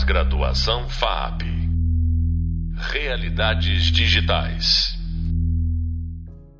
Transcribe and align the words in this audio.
Pós-graduação 0.00 0.88
FAP. 0.88 1.42
Realidades 2.74 3.92
digitais. 3.92 4.94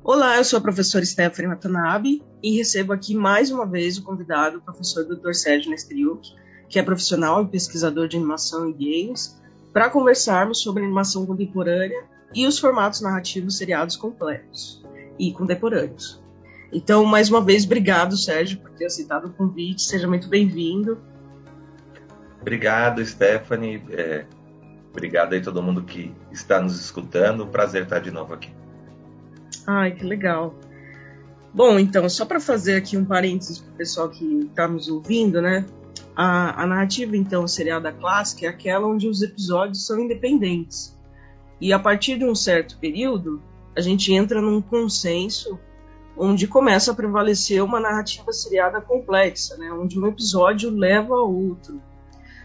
Olá, 0.03 0.37
eu 0.37 0.43
sou 0.43 0.59
a 0.59 0.61
professora 0.61 1.03
Stephanie 1.03 1.49
Watanabe 1.49 2.21
e 2.43 2.55
recebo 2.55 2.93
aqui 2.93 3.15
mais 3.15 3.49
uma 3.49 3.65
vez 3.65 3.97
o 3.97 4.03
convidado, 4.03 4.59
o 4.59 4.61
professor 4.61 5.05
Dr. 5.05 5.33
Sérgio 5.33 5.71
Nestriuk, 5.71 6.29
que 6.69 6.77
é 6.77 6.83
profissional 6.83 7.41
e 7.41 7.47
pesquisador 7.47 8.07
de 8.07 8.15
animação 8.15 8.69
e 8.69 8.73
games, 8.73 9.41
para 9.73 9.89
conversarmos 9.89 10.61
sobre 10.61 10.83
animação 10.83 11.25
contemporânea 11.25 12.03
e 12.35 12.45
os 12.45 12.59
formatos 12.59 13.01
narrativos 13.01 13.57
seriados 13.57 13.95
completos 13.95 14.85
e 15.17 15.31
contemporâneos. 15.33 16.21
Então, 16.71 17.03
mais 17.05 17.29
uma 17.29 17.43
vez, 17.43 17.65
obrigado, 17.65 18.15
Sérgio, 18.15 18.59
por 18.59 18.69
ter 18.71 18.85
aceitado 18.85 19.25
o 19.25 19.33
convite. 19.33 19.81
Seja 19.81 20.07
muito 20.07 20.29
bem-vindo. 20.29 20.99
Obrigado, 22.41 23.05
Stephanie. 23.05 23.83
É, 23.91 24.25
obrigado 24.89 25.33
aí 25.33 25.41
todo 25.41 25.61
mundo 25.61 25.83
que 25.83 26.13
está 26.31 26.59
nos 26.59 26.79
escutando. 26.79 27.45
Prazer 27.47 27.83
estar 27.83 27.99
de 27.99 28.11
novo 28.11 28.33
aqui. 28.33 28.51
Ai, 29.67 29.91
que 29.91 30.03
legal. 30.03 30.55
Bom, 31.53 31.77
então, 31.77 32.07
só 32.09 32.25
para 32.25 32.39
fazer 32.39 32.75
aqui 32.75 32.97
um 32.97 33.05
parênteses 33.05 33.59
para 33.59 33.73
o 33.73 33.75
pessoal 33.75 34.09
que 34.09 34.25
está 34.49 34.67
nos 34.67 34.87
ouvindo, 34.87 35.41
né? 35.41 35.65
A, 36.15 36.63
a 36.63 36.65
narrativa, 36.65 37.15
então, 37.15 37.47
seriada 37.47 37.91
clássica 37.91 38.45
é 38.45 38.49
aquela 38.49 38.87
onde 38.87 39.07
os 39.07 39.21
episódios 39.21 39.85
são 39.85 39.99
independentes. 39.99 40.97
E 41.59 41.71
a 41.71 41.79
partir 41.79 42.17
de 42.17 42.25
um 42.25 42.33
certo 42.33 42.77
período, 42.79 43.41
a 43.75 43.81
gente 43.81 44.13
entra 44.13 44.41
num 44.41 44.61
consenso 44.61 45.59
onde 46.17 46.47
começa 46.47 46.91
a 46.91 46.95
prevalecer 46.95 47.63
uma 47.63 47.79
narrativa 47.79 48.31
seriada 48.31 48.81
complexa, 48.81 49.57
né, 49.57 49.71
onde 49.71 49.99
um 49.99 50.07
episódio 50.07 50.69
leva 50.69 51.15
a 51.15 51.21
outro. 51.21 51.81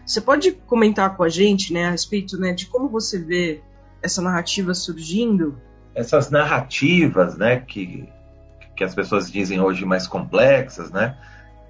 Você 0.07 0.21
pode 0.21 0.53
comentar 0.53 1.17
com 1.17 1.25
a 1.25 1.29
gente 1.29 1.73
né, 1.73 1.87
a 1.87 1.91
respeito 1.91 2.39
né, 2.39 2.53
de 2.53 2.67
como 2.67 2.89
você 2.89 3.19
vê 3.19 3.61
essa 4.01 4.23
narrativa 4.23 4.73
surgindo? 4.73 5.61
Essas 5.95 6.31
narrativas 6.31 7.37
né, 7.37 7.59
que, 7.59 8.09
que 8.77 8.85
as 8.85 8.95
pessoas 8.95 9.31
dizem 9.31 9.61
hoje 9.61 9.85
mais 9.85 10.07
complexas, 10.07 10.91
né, 10.91 11.19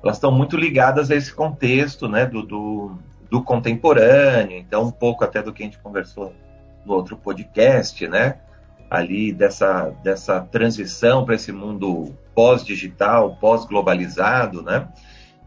elas 0.03 0.17
estão 0.17 0.31
muito 0.31 0.57
ligadas 0.57 1.11
a 1.11 1.17
esse 1.17 1.33
contexto 1.33 2.09
né, 2.09 2.27
do, 2.27 2.43
do, 2.43 2.99
do 3.31 3.43
contemporâneo, 3.43 4.59
então 4.59 4.85
um 4.85 4.93
pouco 4.93 5.25
até 5.25 5.43
do 5.43 5.53
que 5.53 5.63
a 5.63 5.67
gente 5.67 5.79
conversou 5.79 6.35
no 6.85 6.93
outro 6.93 7.17
podcast, 7.17 8.07
né? 8.07 8.39
ali 8.91 9.33
dessa, 9.33 9.91
dessa 10.03 10.41
transição 10.41 11.25
para 11.25 11.35
esse 11.35 11.53
mundo 11.53 12.15
pós-digital, 12.35 13.37
pós-globalizado, 13.37 14.63
né? 14.63 14.89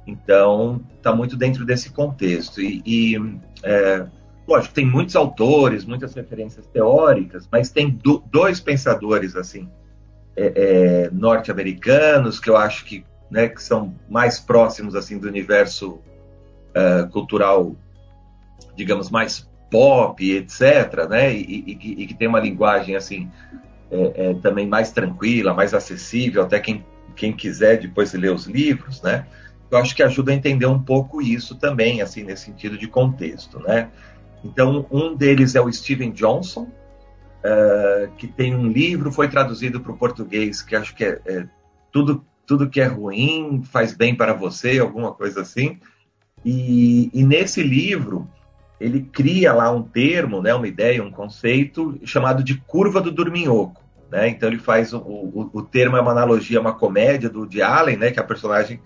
Então, 0.10 0.82
está 0.98 1.14
muito 1.14 1.38
dentro 1.38 1.66
desse 1.66 1.92
contexto. 1.92 2.62
E, 2.62 2.82
e 2.86 3.16
é, 3.64 4.06
lógico, 4.48 4.74
tem 4.74 4.86
muitos 4.86 5.16
autores, 5.16 5.86
muitas 5.86 6.14
referências 6.14 6.66
teóricas, 6.68 7.48
mas 7.52 7.70
tem 7.70 7.90
do, 7.90 8.24
dois 8.32 8.60
pensadores, 8.60 9.36
assim, 9.36 9.70
é, 10.36 10.54
é, 10.56 11.10
norte-americanos, 11.12 12.40
que 12.40 12.50
eu 12.50 12.58
acho 12.58 12.86
que, 12.86 13.06
né, 13.30 13.48
que 13.48 13.62
são 13.62 13.96
mais 14.10 14.40
próximos, 14.40 14.96
assim, 14.96 15.18
do 15.18 15.28
universo 15.28 16.00
é, 16.74 17.04
cultural, 17.12 17.76
digamos, 18.76 19.10
mais 19.10 19.48
pop, 19.70 20.32
etc., 20.32 21.08
né? 21.10 21.34
E, 21.34 21.78
e, 21.82 22.04
e, 22.04 22.08
que 22.08 22.14
tem 22.14 22.28
uma 22.28 22.40
linguagem 22.40 22.96
assim 22.96 23.30
é, 23.92 24.30
é, 24.30 24.34
também 24.36 24.68
mais 24.68 24.92
tranquila, 24.92 25.54
mais 25.54 25.74
acessível, 25.74 26.44
até 26.44 26.60
quem, 26.60 26.86
quem 27.16 27.34
quiser 27.34 27.80
depois 27.80 28.14
ler 28.14 28.32
os 28.32 28.46
livros, 28.46 29.02
né? 29.02 29.26
Eu 29.72 29.78
acho 29.78 29.96
que 29.96 30.02
ajuda 30.02 30.32
a 30.32 30.36
entender 30.36 30.66
um 30.66 30.82
pouco 30.82 31.22
isso 31.22 31.56
também, 31.56 32.02
assim, 32.02 32.24
nesse 32.24 32.46
sentido 32.46 32.78
de 32.78 32.88
contexto, 32.88 33.60
né? 33.60 33.90
Então, 34.44 34.86
um 34.90 35.16
deles 35.16 35.56
é 35.56 35.62
o 35.62 35.72
Steven 35.72 36.12
Johnson, 36.12 36.64
uh, 36.64 38.12
que 38.18 38.28
tem 38.28 38.56
um 38.56 38.68
livro, 38.68 39.12
foi 39.12 39.28
traduzido 39.28 39.80
para 39.80 39.92
o 39.92 39.98
português, 39.98 40.62
que 40.62 40.76
acho 40.76 40.96
que 40.96 41.04
é, 41.04 41.22
é, 41.26 41.46
tudo, 41.92 42.26
tudo 42.46 42.70
que 42.70 42.82
é 42.82 42.86
ruim 42.86 43.62
faz 43.64 43.94
bem 43.94 44.16
para 44.16 44.34
você, 44.34 44.80
alguma 44.80 45.14
coisa 45.14 45.42
assim. 45.42 45.80
E, 46.44 47.10
e 47.14 47.24
nesse 47.24 47.62
livro, 47.62 48.28
ele 48.80 49.02
cria 49.02 49.54
lá 49.54 49.72
um 49.72 49.84
termo, 49.84 50.42
né, 50.42 50.54
uma 50.54 50.68
ideia, 50.68 51.04
um 51.04 51.12
conceito 51.12 52.00
chamado 52.06 52.44
de 52.44 52.56
curva 52.56 53.02
do 53.02 53.12
dorminhoco. 53.12 53.84
Né? 54.10 54.30
Então 54.30 54.50
ele 54.50 54.58
faz 54.58 54.94
o, 54.94 55.00
o, 55.00 55.50
o 55.54 55.62
termo 55.62 55.96
é 55.96 56.02
uma 56.02 56.12
analogia 56.12 56.60
uma 56.60 56.74
comédia 56.74 57.30
do 57.30 57.46
de 57.46 57.62
Allen, 57.62 57.98
né, 57.98 58.12
que 58.12 58.20
a 58.20 58.24
personagem 58.24 58.80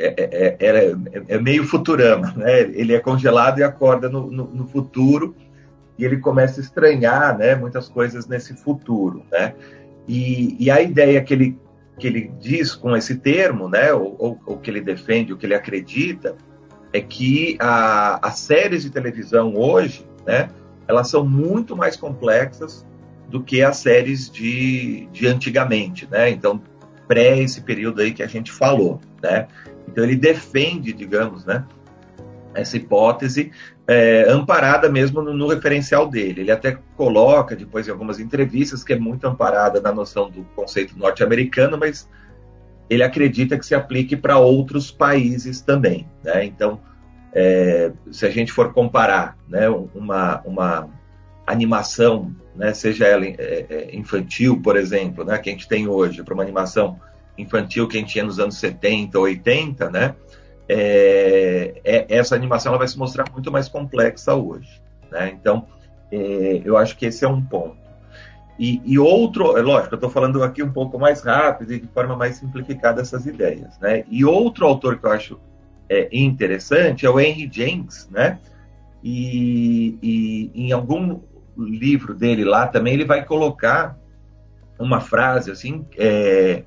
é, 0.00 0.56
é, 0.60 0.66
é, 0.66 0.96
é, 1.28 1.38
meio 1.38 1.64
Futurama, 1.64 2.32
né? 2.36 2.60
Ele 2.60 2.94
é 2.94 3.00
congelado 3.00 3.58
e 3.58 3.62
acorda 3.62 4.08
no, 4.08 4.30
no, 4.30 4.44
no, 4.44 4.66
futuro 4.66 5.34
e 5.98 6.04
ele 6.04 6.16
começa 6.16 6.60
a 6.60 6.64
estranhar, 6.64 7.36
né, 7.36 7.54
muitas 7.54 7.88
coisas 7.88 8.26
nesse 8.26 8.54
futuro, 8.54 9.22
né? 9.30 9.54
E, 10.08 10.56
e 10.58 10.70
a 10.70 10.80
ideia 10.80 11.22
que 11.22 11.34
ele 11.34 11.58
que 11.98 12.06
ele 12.06 12.32
diz 12.40 12.74
com 12.74 12.96
esse 12.96 13.16
termo, 13.16 13.68
né, 13.68 13.92
ou, 13.92 14.16
ou, 14.18 14.40
ou 14.46 14.56
que 14.56 14.70
ele 14.70 14.80
defende, 14.80 15.34
o 15.34 15.36
que 15.36 15.44
ele 15.44 15.54
acredita, 15.54 16.34
é 16.94 17.00
que 17.02 17.58
a, 17.60 18.26
as 18.26 18.38
séries 18.38 18.84
de 18.84 18.90
televisão 18.90 19.54
hoje, 19.54 20.06
né, 20.26 20.48
elas 20.88 21.10
são 21.10 21.26
muito 21.26 21.76
mais 21.76 21.96
complexas 21.96 22.86
do 23.28 23.42
que 23.42 23.62
as 23.62 23.76
séries 23.76 24.30
de, 24.30 25.06
de 25.12 25.26
antigamente, 25.28 26.08
né? 26.10 26.30
Então, 26.30 26.60
pré 27.06 27.38
esse 27.38 27.60
período 27.60 28.00
aí 28.00 28.12
que 28.12 28.22
a 28.22 28.26
gente 28.26 28.50
falou, 28.50 29.00
né? 29.22 29.46
Então, 29.90 30.04
ele 30.04 30.16
defende, 30.16 30.92
digamos, 30.92 31.44
né, 31.44 31.64
essa 32.54 32.76
hipótese 32.76 33.52
é, 33.86 34.24
amparada 34.28 34.88
mesmo 34.88 35.22
no, 35.22 35.34
no, 35.34 35.48
referencial 35.48 36.08
dele. 36.08 36.42
Ele 36.42 36.50
até 36.50 36.78
coloca 36.96 37.56
depois 37.56 37.88
em 37.88 37.90
algumas 37.90 38.20
entrevistas 38.20 38.84
que 38.84 38.92
é 38.92 38.98
muito 38.98 39.26
amparada 39.26 39.80
na 39.80 39.92
noção 39.92 40.30
do 40.30 40.44
conceito 40.54 40.98
norte-americano, 40.98 41.76
mas 41.78 42.08
ele 42.88 43.02
acredita 43.02 43.58
que 43.58 43.64
se 43.64 43.74
aplique 43.74 44.16
para 44.16 44.38
outros 44.38 44.90
países 44.90 45.60
também. 45.60 46.08
Né? 46.24 46.44
Então, 46.44 46.80
é, 47.32 47.92
se 48.10 48.26
a 48.26 48.30
gente 48.30 48.52
for 48.52 48.72
comparar 48.72 49.36
né, 49.48 49.68
uma, 49.68 50.40
uma 50.44 50.88
animação, 51.46 52.34
né, 52.54 52.74
seja 52.74 53.06
ela 53.06 53.24
é, 53.26 53.90
infantil, 53.92 54.60
por 54.60 54.76
exemplo, 54.76 55.24
né, 55.24 55.38
que 55.38 55.48
a 55.48 55.52
gente 55.52 55.68
tem 55.68 55.86
hoje, 55.86 56.22
para 56.22 56.34
uma 56.34 56.42
animação 56.42 56.98
infantil 57.40 57.88
que 57.88 57.96
a 57.96 58.00
gente 58.00 58.12
tinha 58.12 58.24
nos 58.24 58.38
anos 58.38 58.56
70, 58.58 59.18
80, 59.18 59.90
né, 59.90 60.14
é, 60.68 61.80
é, 61.84 62.06
essa 62.08 62.36
animação 62.36 62.70
ela 62.70 62.78
vai 62.78 62.88
se 62.88 62.98
mostrar 62.98 63.24
muito 63.32 63.50
mais 63.50 63.68
complexa 63.68 64.34
hoje. 64.34 64.80
Né? 65.10 65.32
Então, 65.34 65.66
é, 66.12 66.62
eu 66.64 66.76
acho 66.76 66.96
que 66.96 67.06
esse 67.06 67.24
é 67.24 67.28
um 67.28 67.42
ponto. 67.42 67.80
E, 68.60 68.80
e 68.84 68.98
outro, 68.98 69.56
é 69.56 69.62
lógico, 69.62 69.94
eu 69.94 69.96
estou 69.96 70.10
falando 70.10 70.42
aqui 70.44 70.62
um 70.62 70.70
pouco 70.70 70.98
mais 70.98 71.22
rápido 71.22 71.72
e 71.72 71.80
de 71.80 71.88
forma 71.88 72.14
mais 72.14 72.36
simplificada 72.36 73.00
essas 73.00 73.24
ideias, 73.24 73.78
né? 73.80 74.04
E 74.10 74.22
outro 74.22 74.66
autor 74.66 74.98
que 74.98 75.06
eu 75.06 75.12
acho 75.12 75.40
é, 75.88 76.08
interessante 76.12 77.06
é 77.06 77.10
o 77.10 77.18
Henry 77.18 77.48
James, 77.50 78.06
né? 78.10 78.38
E, 79.02 79.98
e 80.02 80.50
em 80.54 80.72
algum 80.72 81.20
livro 81.56 82.14
dele 82.14 82.44
lá 82.44 82.66
também 82.66 82.92
ele 82.92 83.06
vai 83.06 83.24
colocar 83.24 83.98
uma 84.78 85.00
frase 85.00 85.50
assim 85.50 85.86
é, 85.96 86.64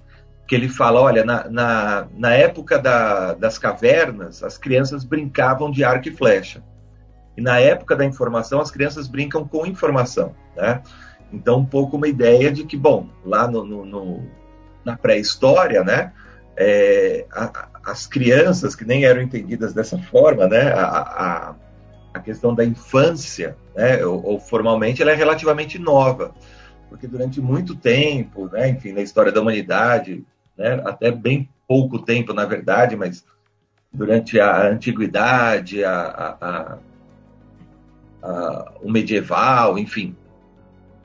que 0.48 0.56
ele 0.56 0.68
fala, 0.68 1.02
olha, 1.02 1.24
na, 1.24 1.50
na, 1.50 2.08
na 2.16 2.34
época 2.34 2.78
da, 2.78 3.34
das 3.34 3.58
cavernas 3.58 4.44
as 4.44 4.58
crianças 4.58 5.04
brincavam 5.04 5.72
de 5.72 5.84
arco 5.84 6.10
e 6.10 6.12
flecha 6.12 6.64
e 7.36 7.42
na 7.42 7.60
época 7.60 7.96
da 7.96 8.06
informação 8.06 8.62
as 8.62 8.72
crianças 8.72 9.08
brincam 9.08 9.48
com 9.48 9.66
informação, 9.66 10.36
né? 10.56 10.82
Então, 11.32 11.60
um 11.60 11.66
pouco 11.66 11.98
uma 11.98 12.08
ideia 12.08 12.52
de 12.52 12.64
que, 12.64 12.78
bom, 12.78 13.10
lá 13.26 13.48
no, 13.48 13.66
no, 13.66 13.86
no 13.86 14.24
na 14.86 14.96
pré-história, 14.96 15.84
né, 15.84 16.14
é, 16.56 17.26
a, 17.32 17.70
as 17.86 18.06
crianças 18.06 18.76
que 18.76 18.86
nem 18.86 19.06
eram 19.06 19.22
entendidas 19.22 19.74
dessa 19.74 19.98
forma, 19.98 20.48
né, 20.48 20.72
a, 20.72 20.86
a, 20.86 21.56
a 22.14 22.20
questão 22.20 22.54
da 22.54 22.64
infância, 22.64 23.58
né, 23.76 24.06
ou, 24.06 24.24
ou, 24.24 24.40
formalmente, 24.40 25.02
ela 25.02 25.12
é 25.12 25.16
relativamente 25.16 25.80
nova, 25.80 26.36
porque 26.88 27.08
durante 27.08 27.42
muito 27.42 27.76
tempo, 27.76 28.48
né, 28.52 28.70
enfim, 28.70 28.92
na 28.92 29.02
história 29.02 29.32
da 29.32 29.42
humanidade, 29.42 30.24
né, 30.58 30.82
até 30.86 31.12
bem 31.12 31.50
pouco 31.68 32.00
tempo, 32.00 32.34
na 32.34 32.46
verdade, 32.46 32.96
mas 32.96 33.26
durante 33.92 34.40
a 34.40 34.68
antiguidade, 34.68 35.84
a, 35.84 36.38
a, 36.42 36.78
a, 38.22 38.72
o 38.82 38.92
medieval, 38.92 39.78
enfim, 39.78 40.16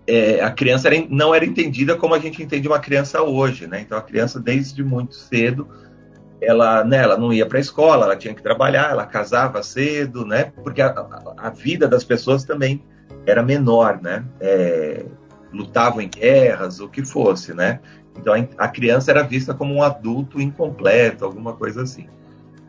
é, 0.07 0.41
a 0.41 0.51
criança 0.51 0.89
era, 0.89 1.07
não 1.11 1.35
era 1.35 1.45
entendida 1.45 1.95
como 1.97 2.15
a 2.15 2.19
gente 2.19 2.43
entende 2.43 2.67
uma 2.67 2.79
criança 2.79 3.23
hoje, 3.23 3.67
né? 3.67 3.83
Então 3.83 3.99
a 3.99 4.03
criança 4.03 4.41
desde 4.41 4.83
muito 4.83 5.15
cedo 5.15 5.69
ela, 6.41 6.85
né, 6.85 6.99
ela 6.99 7.17
não 7.17 7.33
ia 7.33 7.47
para 7.47 7.59
a 7.59 7.61
escola, 7.61 8.05
ela 8.05 8.17
tinha 8.17 8.35
que 8.35 8.43
trabalhar, 8.43 8.91
ela 8.91 9.07
casava 9.07 9.63
cedo, 9.63 10.25
né? 10.25 10.53
Porque 10.63 10.81
a, 10.81 10.95
a, 11.37 11.51
vida 11.51 11.89
das 11.89 12.05
pessoas 12.05 12.45
também 12.45 12.83
era 13.27 13.43
menor, 13.43 14.01
né? 14.01 14.25
É, 14.41 15.05
lutavam 15.53 16.01
em 16.01 16.09
guerras, 16.09 16.81
o 16.81 16.89
que 16.89 17.05
fosse, 17.05 17.53
né? 17.55 17.81
Então 18.19 18.35
a, 18.57 18.69
criança 18.69 19.11
era 19.11 19.23
vista 19.23 19.55
como 19.55 19.75
um 19.75 19.83
adulto 19.83 20.41
incompleto, 20.41 21.25
alguma 21.25 21.53
coisa 21.55 21.83
assim. 21.83 22.07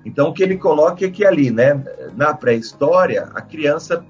Então, 0.06 0.30
o 0.30 0.34
que 0.34 0.42
ele 0.42 0.58
coloca 0.58 1.06
é 1.06 1.10
que 1.10 1.26
ali, 1.26 1.52
né, 1.52 1.84
na 2.16 2.34
pré-história, 2.34 3.30
a 3.34 3.42
criança 3.42 4.06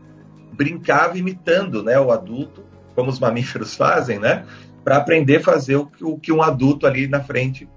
brincava 0.54 1.18
imitando 1.18 1.84
né, 1.84 2.00
o 2.00 2.12
adulto, 2.12 2.64
como 2.96 3.10
os 3.10 3.20
mamíferos 3.20 3.76
fazem, 3.76 4.20
né, 4.20 4.46
para 4.84 4.98
aprender 4.98 5.38
a 5.38 5.44
fazer 5.44 5.78
o 5.78 5.86
que, 5.88 6.04
o 6.04 6.18
que 6.18 6.32
um 6.32 6.44
adulto 6.44 6.86
ali 6.86 7.08
na 7.08 7.22
frente 7.22 7.68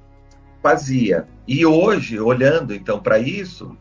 fazia. 0.62 1.26
E 1.49 1.65
hoje, 1.65 2.20
olhando 2.20 2.75
então 2.75 3.00
para 3.00 3.19
isso, 3.19 3.76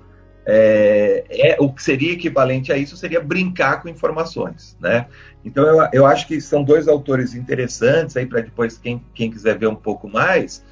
é, 0.46 1.24
é, 1.30 1.58
o 1.60 1.72
que 1.72 1.84
seria 1.84 2.14
equivalente 2.14 2.72
a 2.72 2.78
isso 2.78 2.98
seria 2.98 3.22
brincar 3.22 3.82
com 3.82 3.90
informações, 3.90 4.76
né? 4.80 5.08
Então 5.46 5.64
eu, 5.64 5.90
eu 5.94 6.06
acho 6.06 6.28
que 6.28 6.40
são 6.42 6.64
dois 6.64 6.88
autores 6.88 7.36
interessantes 7.36 8.18
aí 8.18 8.26
para 8.26 8.42
depois 8.42 8.78
quem, 8.78 9.04
quem 9.14 9.30
quiser 9.30 9.58
ver 9.58 9.68
um 9.68 9.76
pouco 9.76 10.10
mais, 10.10 10.64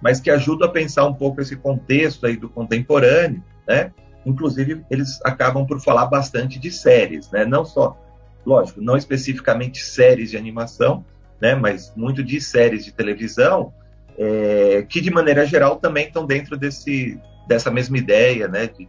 mas 0.00 0.20
que 0.20 0.30
ajudam 0.30 0.68
a 0.68 0.70
pensar 0.70 1.06
um 1.06 1.14
pouco 1.14 1.40
esse 1.40 1.56
contexto 1.56 2.26
aí 2.26 2.36
do 2.36 2.48
contemporâneo, 2.48 3.42
né? 3.66 3.92
Inclusive 4.26 4.84
eles 4.90 5.20
acabam 5.24 5.66
por 5.66 5.80
falar 5.80 6.06
bastante 6.06 6.58
de 6.58 6.70
séries, 6.70 7.30
né? 7.30 7.44
Não 7.44 7.64
só, 7.64 7.98
lógico, 8.44 8.80
não 8.80 8.96
especificamente 8.96 9.82
séries 9.82 10.30
de 10.30 10.36
animação, 10.36 11.04
né? 11.40 11.54
Mas 11.54 11.92
muito 11.96 12.22
de 12.22 12.40
séries 12.40 12.84
de 12.84 12.92
televisão 12.92 13.72
é, 14.18 14.84
que 14.88 15.00
de 15.00 15.10
maneira 15.10 15.44
geral 15.46 15.76
também 15.76 16.06
estão 16.06 16.26
dentro 16.26 16.56
desse 16.56 17.18
dessa 17.46 17.70
mesma 17.70 17.98
ideia, 17.98 18.48
né? 18.48 18.66
De, 18.66 18.88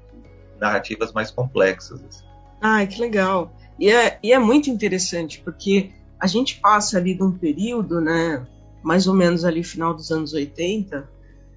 narrativas 0.60 1.12
mais 1.12 1.32
complexas. 1.32 2.02
Assim. 2.04 2.24
Ah, 2.62 2.86
que 2.86 3.00
legal. 3.00 3.52
E 3.80 3.90
é, 3.90 4.20
e 4.24 4.32
é 4.32 4.40
muito 4.40 4.70
interessante, 4.70 5.42
porque 5.44 5.92
a 6.20 6.28
gente 6.28 6.60
passa 6.60 6.98
ali 6.98 7.14
de 7.14 7.24
um 7.24 7.32
período, 7.32 8.00
né, 8.00 8.46
mais 8.82 9.08
ou 9.08 9.14
menos 9.14 9.44
ali 9.44 9.64
final 9.64 9.94
dos 9.94 10.12
anos 10.12 10.34
80, 10.34 11.08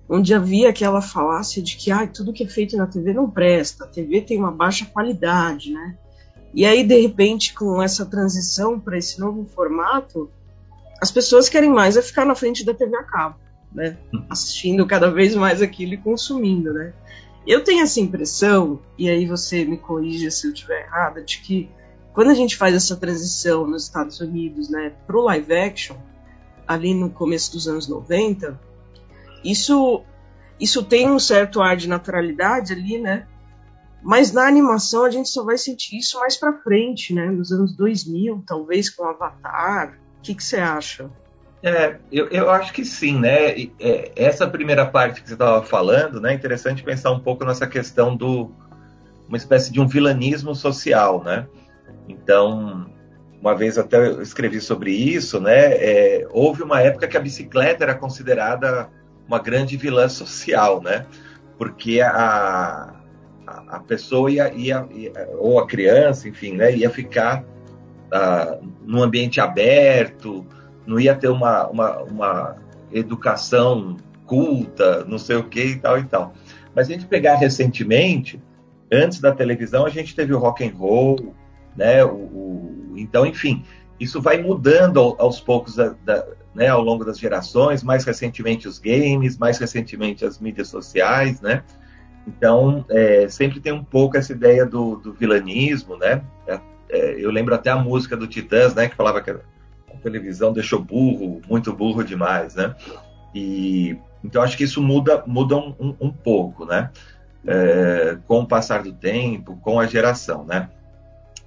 onde 0.09 0.35
havia 0.35 0.71
aquela 0.71 1.03
falácia 1.03 1.63
de 1.63 1.77
que 1.77 1.91
ah, 1.91 2.07
tudo 2.07 2.33
que 2.33 2.43
é 2.43 2.49
feito 2.49 2.77
na 2.77 2.87
TV 2.87 3.13
não 3.13 3.31
presta, 3.31 3.85
a 3.85 3.87
TV 3.87 4.23
tem 4.23 4.39
uma 4.39 4.51
baixa 4.51 4.87
qualidade, 4.87 5.73
né? 5.73 5.97
E 6.55 6.65
aí, 6.65 6.83
de 6.83 6.99
repente, 7.01 7.53
com 7.53 7.83
essa 7.83 8.07
transição 8.07 8.81
para 8.81 8.97
esse 8.97 9.21
novo 9.21 9.45
formato, 9.45 10.31
as 11.01 11.11
pessoas 11.11 11.49
querem 11.49 11.71
mais 11.71 11.97
é 11.97 12.03
ficar 12.03 12.25
na 12.25 12.35
frente 12.35 12.65
da 12.65 12.73
TV 12.73 12.97
a 12.97 13.03
cabo, 13.03 13.37
né? 13.73 13.99
Uhum. 14.13 14.25
Assistindo 14.31 14.87
cada 14.87 15.11
vez 15.11 15.35
mais 15.35 15.61
aquilo 15.61 15.95
e 15.95 15.99
consumindo, 15.99 16.73
né? 16.73 16.93
Eu 17.49 17.65
tenho 17.65 17.83
essa 17.83 17.99
impressão, 17.99 18.79
e 18.99 19.09
aí 19.09 19.25
você 19.25 19.65
me 19.65 19.79
corrija 19.79 20.31
se 20.31 20.47
eu 20.47 20.53
estiver 20.53 20.85
errada, 20.85 21.23
de 21.23 21.41
que 21.41 21.71
quando 22.13 22.31
a 22.31 22.35
gente 22.35 22.55
faz 22.55 22.75
essa 22.75 22.95
transição 22.95 23.67
nos 23.67 23.85
Estados 23.85 24.21
Unidos, 24.21 24.69
né, 24.69 24.93
pro 25.07 25.23
live 25.23 25.55
action, 25.55 25.97
ali 26.67 26.93
no 26.93 27.09
começo 27.09 27.51
dos 27.53 27.67
anos 27.67 27.89
90, 27.89 28.61
isso 29.43 30.05
isso 30.61 30.85
tem 30.85 31.09
um 31.09 31.19
certo 31.19 31.63
ar 31.63 31.75
de 31.75 31.89
naturalidade 31.89 32.75
ali, 32.75 32.99
né? 32.99 33.27
Mas 34.03 34.31
na 34.31 34.47
animação 34.47 35.05
a 35.05 35.11
gente 35.11 35.31
só 35.31 35.43
vai 35.43 35.57
sentir 35.57 35.97
isso 35.97 36.19
mais 36.19 36.37
para 36.37 36.53
frente, 36.53 37.15
né? 37.15 37.31
Nos 37.31 37.51
anos 37.51 37.75
2000, 37.75 38.43
talvez 38.47 38.91
com 38.91 39.05
Avatar. 39.05 39.99
O 40.19 40.21
que, 40.21 40.35
que 40.35 40.45
você 40.45 40.57
acha? 40.57 41.11
É, 41.63 41.97
eu, 42.13 42.29
eu 42.29 42.51
acho 42.51 42.73
que 42.73 42.85
sim, 42.85 43.19
né? 43.19 43.69
É, 43.81 44.13
essa 44.15 44.47
primeira 44.47 44.87
parte 44.87 45.21
que 45.21 45.29
você 45.29 45.35
estava 45.35 45.63
falando, 45.63 46.21
né? 46.21 46.33
É 46.33 46.35
interessante 46.35 46.83
pensar 46.83 47.11
um 47.11 47.21
pouco 47.21 47.45
nessa 47.45 47.67
questão 47.67 48.17
do 48.17 48.51
uma 49.29 49.37
espécie 49.37 49.71
de 49.73 49.81
um 49.81 49.87
vilanismo 49.87 50.55
social, 50.55 51.23
né? 51.23 51.47
Então, 52.09 52.91
uma 53.41 53.55
vez 53.55 53.77
até 53.77 53.97
eu 53.97 54.23
escrevi 54.23 54.61
sobre 54.61 54.93
isso, 54.93 55.41
né? 55.41 55.75
É, 55.75 56.29
houve 56.31 56.63
uma 56.63 56.81
época 56.81 57.07
que 57.07 57.17
a 57.17 57.21
bicicleta 57.21 57.85
era 57.85 57.95
considerada 57.95 58.89
uma 59.27 59.39
grande 59.39 59.77
vilã 59.77 60.09
social, 60.09 60.81
né? 60.81 61.07
Porque 61.59 62.01
a, 62.01 62.95
a, 63.47 63.77
a 63.77 63.81
pessoa 63.81 64.31
ia, 64.31 64.53
ia, 64.55 64.87
ia, 64.93 65.13
ou 65.39 65.59
a 65.59 65.67
criança, 65.67 66.29
enfim, 66.29 66.55
né? 66.55 66.75
Ia 66.75 66.89
ficar 66.89 67.43
uh, 67.43 68.65
num 68.87 69.03
ambiente 69.03 69.41
aberto, 69.41 70.47
não 70.89 70.99
ia 70.99 71.15
ter 71.15 71.29
uma, 71.29 71.69
uma, 71.69 71.99
uma 71.99 72.57
educação 72.91 73.99
culta, 74.27 75.05
não 75.05 75.19
sei 75.19 75.37
o 75.37 75.45
que 75.45 75.63
e 75.63 75.77
tal 75.77 75.99
e 75.99 76.05
tal. 76.05 76.33
Mas 76.75 76.89
a 76.89 76.93
gente 76.93 77.07
pegar 77.07 77.35
recentemente, 77.35 78.43
antes 78.91 79.21
da 79.21 79.33
televisão, 79.33 79.85
a 79.85 79.91
gente 79.91 80.17
teve 80.17 80.33
o 80.33 80.39
rock 80.39 80.65
and 80.65 80.75
roll, 80.75 81.35
né? 81.77 82.03
O, 82.05 82.15
o 82.15 82.95
então, 82.97 83.27
enfim, 83.27 83.65
isso 84.01 84.21
vai 84.21 84.43
mudando 84.43 85.15
aos 85.19 85.41
poucos 85.41 85.77
da, 85.77 85.95
da, 86.05 86.27
né, 86.55 86.69
ao 86.69 86.81
longo 86.81 87.05
das 87.05 87.19
gerações, 87.19 87.83
mais 87.83 88.05
recentemente 88.05 88.67
os 88.67 88.79
games, 88.79 89.37
mais 89.37 89.59
recentemente 89.59 90.25
as 90.25 90.41
mídias 90.41 90.69
sociais, 90.69 91.41
né? 91.43 91.63
Então, 92.27 92.85
é, 92.89 93.29
sempre 93.29 93.61
tem 93.61 93.73
um 93.73 93.85
pouco 93.85 94.17
essa 94.17 94.33
ideia 94.33 94.65
do, 94.65 94.97
do 94.97 95.13
vilanismo, 95.13 95.97
né? 95.97 96.23
É, 96.47 96.61
é, 96.91 97.15
eu 97.19 97.31
lembro 97.31 97.55
até 97.55 97.71
a 97.71 97.77
música 97.77 98.17
do 98.17 98.27
Titãs, 98.27 98.75
né, 98.75 98.89
que 98.89 98.97
falava 98.97 99.21
que 99.21 99.35
televisão 99.99 100.53
deixou 100.53 100.81
burro, 100.81 101.41
muito 101.49 101.73
burro 101.73 102.03
demais, 102.03 102.55
né? 102.55 102.75
E 103.35 103.99
então 104.25 104.43
acho 104.43 104.57
que 104.57 104.65
isso 104.65 104.83
muda, 104.83 105.23
muda 105.27 105.57
um, 105.57 105.95
um, 106.01 106.11
pouco, 106.11 106.65
né? 106.65 106.91
É, 107.47 108.19
com 108.27 108.41
o 108.41 108.47
passar 108.47 108.83
do 108.83 108.93
tempo, 108.93 109.57
com 109.63 109.79
a 109.79 109.87
geração, 109.87 110.45
né? 110.45 110.69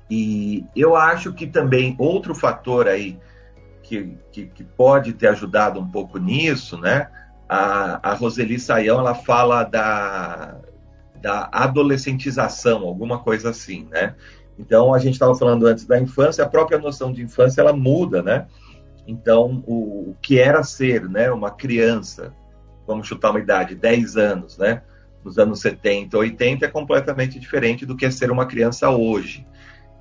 E 0.09 0.65
eu 0.75 0.95
acho 0.95 1.33
que 1.33 1.47
também 1.47 1.95
outro 1.97 2.33
fator 2.33 2.87
aí 2.87 3.17
que, 3.83 4.17
que, 4.31 4.45
que 4.45 4.63
pode 4.63 5.13
ter 5.13 5.27
ajudado 5.27 5.79
um 5.79 5.87
pouco 5.87 6.17
nisso, 6.17 6.77
né? 6.77 7.07
A, 7.47 8.11
a 8.11 8.13
Roseli 8.13 8.59
Saião, 8.59 8.99
ela 8.99 9.13
fala 9.13 9.63
da, 9.63 10.55
da 11.21 11.49
adolescentização, 11.51 12.83
alguma 12.83 13.19
coisa 13.19 13.49
assim, 13.49 13.87
né? 13.91 14.15
Então, 14.57 14.93
a 14.93 14.99
gente 14.99 15.13
estava 15.13 15.33
falando 15.35 15.65
antes 15.65 15.85
da 15.85 15.99
infância, 15.99 16.43
a 16.43 16.49
própria 16.49 16.77
noção 16.77 17.11
de 17.11 17.21
infância 17.23 17.61
ela 17.61 17.73
muda, 17.73 18.21
né? 18.21 18.47
Então, 19.07 19.63
o, 19.65 20.11
o, 20.11 20.17
que 20.21 20.39
era 20.39 20.63
ser 20.63 21.09
né, 21.09 21.31
uma 21.31 21.51
criança, 21.51 22.33
vamos 22.85 23.07
chutar 23.07 23.31
uma 23.31 23.39
idade, 23.39 23.75
10 23.75 24.17
anos, 24.17 24.57
né? 24.57 24.83
Nos 25.23 25.37
anos 25.37 25.59
70, 25.61 26.17
80, 26.17 26.65
é 26.65 26.69
completamente 26.69 27.39
diferente 27.39 27.85
do 27.85 27.95
que 27.95 28.05
é 28.05 28.11
ser 28.11 28.31
uma 28.31 28.45
criança 28.45 28.89
hoje. 28.89 29.45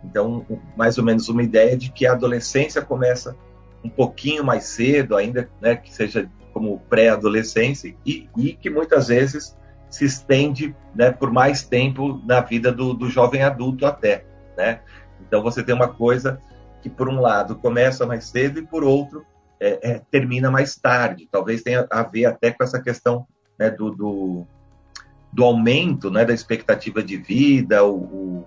Então, 0.04 0.46
mais 0.76 0.96
ou 0.96 1.04
menos 1.04 1.28
uma 1.28 1.42
ideia 1.42 1.76
de 1.76 1.90
que 1.90 2.06
a 2.06 2.12
adolescência 2.12 2.80
começa 2.80 3.36
um 3.84 3.88
pouquinho 3.88 4.44
mais 4.44 4.64
cedo, 4.64 5.16
ainda 5.16 5.48
né, 5.60 5.76
que 5.76 5.92
seja 5.92 6.28
como 6.52 6.80
pré-adolescência, 6.88 7.94
e, 8.04 8.28
e, 8.36 8.52
que 8.52 8.68
muitas 8.68 9.08
vezes 9.08 9.56
se 9.88 10.04
estende 10.04 10.74
né, 10.94 11.10
por 11.10 11.30
mais 11.30 11.62
tempo 11.62 12.20
na 12.24 12.40
vida 12.40 12.72
do, 12.72 12.94
do 12.94 13.08
jovem 13.08 13.42
adulto 13.42 13.86
até 13.86 14.24
né? 14.60 14.80
Então 15.26 15.42
você 15.42 15.62
tem 15.62 15.74
uma 15.74 15.88
coisa 15.88 16.38
que 16.82 16.90
por 16.90 17.08
um 17.08 17.20
lado 17.20 17.56
começa 17.56 18.06
mais 18.06 18.24
cedo 18.24 18.58
e 18.58 18.66
por 18.66 18.84
outro 18.84 19.24
é, 19.58 19.90
é, 19.90 20.02
termina 20.10 20.50
mais 20.50 20.76
tarde. 20.76 21.28
Talvez 21.30 21.62
tenha 21.62 21.86
a 21.90 22.02
ver 22.02 22.26
até 22.26 22.50
com 22.50 22.62
essa 22.62 22.80
questão 22.80 23.26
né, 23.58 23.70
do, 23.70 23.90
do, 23.90 24.46
do, 25.32 25.44
aumento 25.44 26.10
né, 26.10 26.24
da 26.24 26.34
expectativa 26.34 27.02
de 27.02 27.16
vida. 27.16 27.82
O, 27.84 27.96
o, 27.96 28.46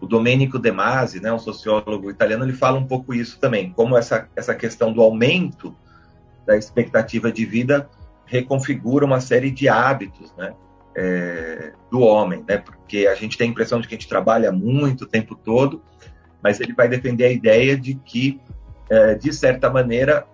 o 0.00 0.06
Domenico 0.06 0.58
De 0.58 0.72
Masi, 0.72 1.20
né, 1.20 1.32
um 1.32 1.38
sociólogo 1.38 2.10
italiano, 2.10 2.44
ele 2.44 2.52
fala 2.52 2.78
um 2.78 2.86
pouco 2.86 3.14
isso 3.14 3.38
também, 3.38 3.70
como 3.72 3.96
essa, 3.96 4.28
essa 4.34 4.54
questão 4.54 4.92
do 4.92 5.00
aumento 5.00 5.74
da 6.46 6.56
expectativa 6.56 7.32
de 7.32 7.44
vida 7.44 7.88
reconfigura 8.26 9.04
uma 9.04 9.20
série 9.20 9.50
de 9.50 9.68
hábitos, 9.68 10.34
né? 10.36 10.54
É, 10.96 11.72
do 11.90 12.00
homem, 12.00 12.44
né? 12.48 12.58
Porque 12.58 13.06
a 13.06 13.14
gente 13.14 13.36
tem 13.36 13.48
a 13.48 13.50
impressão 13.50 13.80
de 13.80 13.88
que 13.88 13.94
a 13.94 13.98
gente 13.98 14.08
trabalha 14.08 14.52
muito 14.52 15.04
o 15.04 15.06
tempo 15.06 15.34
todo, 15.34 15.82
mas 16.42 16.60
ele 16.60 16.72
vai 16.72 16.88
defender 16.88 17.24
a 17.24 17.32
ideia 17.32 17.76
de 17.76 17.94
que, 17.94 18.40
é, 18.90 19.14
de 19.14 19.32
certa 19.32 19.70
maneira, 19.70 20.26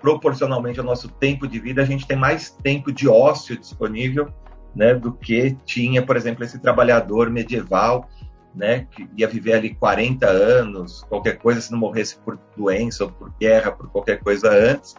proporcionalmente 0.00 0.78
ao 0.78 0.84
nosso 0.84 1.08
tempo 1.08 1.46
de 1.46 1.58
vida, 1.58 1.82
a 1.82 1.86
gente 1.86 2.06
tem 2.06 2.16
mais 2.16 2.50
tempo 2.50 2.92
de 2.92 3.08
ócio 3.08 3.58
disponível, 3.58 4.28
né? 4.74 4.94
Do 4.94 5.12
que 5.12 5.56
tinha, 5.64 6.04
por 6.04 6.16
exemplo, 6.16 6.44
esse 6.44 6.58
trabalhador 6.58 7.30
medieval, 7.30 8.08
né? 8.54 8.86
Que 8.90 9.08
ia 9.16 9.28
viver 9.28 9.54
ali 9.54 9.74
40 9.74 10.26
anos, 10.26 11.02
qualquer 11.08 11.38
coisa, 11.38 11.60
se 11.60 11.72
não 11.72 11.78
morresse 11.78 12.16
por 12.18 12.38
doença 12.56 13.04
ou 13.04 13.10
por 13.10 13.32
guerra, 13.38 13.72
por 13.72 13.90
qualquer 13.90 14.20
coisa 14.20 14.50
antes 14.50 14.94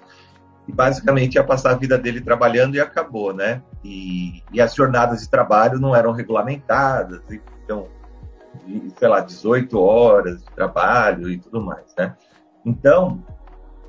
e 0.68 0.72
basicamente 0.72 1.36
ia 1.36 1.44
passar 1.44 1.72
a 1.72 1.76
vida 1.76 1.98
dele 1.98 2.20
trabalhando 2.20 2.76
e 2.76 2.80
acabou, 2.80 3.34
né? 3.34 3.64
E, 3.90 4.44
e 4.52 4.60
as 4.60 4.76
jornadas 4.76 5.22
de 5.22 5.30
trabalho 5.30 5.80
não 5.80 5.96
eram 5.96 6.12
regulamentadas, 6.12 7.22
então, 7.64 7.88
sei 8.98 9.08
lá, 9.08 9.22
18 9.22 9.80
horas 9.80 10.44
de 10.44 10.52
trabalho 10.52 11.30
e 11.30 11.38
tudo 11.38 11.62
mais, 11.62 11.96
né? 11.98 12.14
Então, 12.66 13.24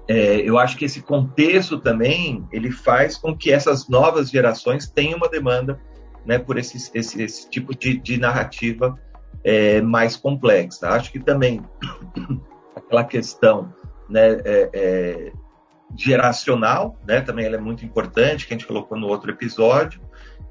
é, 0.06 0.36
eu 0.36 0.56
acho 0.56 0.76
que 0.76 0.84
esse 0.84 1.02
contexto 1.02 1.80
também 1.80 2.46
ele 2.52 2.70
faz 2.70 3.16
com 3.16 3.36
que 3.36 3.50
essas 3.50 3.88
novas 3.88 4.30
gerações 4.30 4.88
tenham 4.88 5.16
uma 5.16 5.28
demanda, 5.28 5.80
né, 6.24 6.38
por 6.38 6.58
esse, 6.58 6.76
esse, 6.96 7.20
esse 7.20 7.50
tipo 7.50 7.76
de, 7.76 7.98
de 7.98 8.18
narrativa 8.18 8.96
é, 9.42 9.80
mais 9.80 10.16
complexa. 10.16 10.90
Acho 10.90 11.10
que 11.10 11.18
também 11.18 11.60
aquela 12.76 13.02
questão, 13.02 13.74
né, 14.08 14.34
é, 14.44 14.70
é 14.72 15.32
geracional, 15.97 16.97
né? 17.07 17.21
Também 17.21 17.47
ela 17.47 17.57
é 17.57 17.61
muito 17.61 17.85
importante, 17.85 18.47
que 18.47 18.54
a 18.54 18.57
gente 18.57 18.66
colocou 18.66 18.99
no 18.99 19.07
outro 19.07 19.30
episódio. 19.30 20.00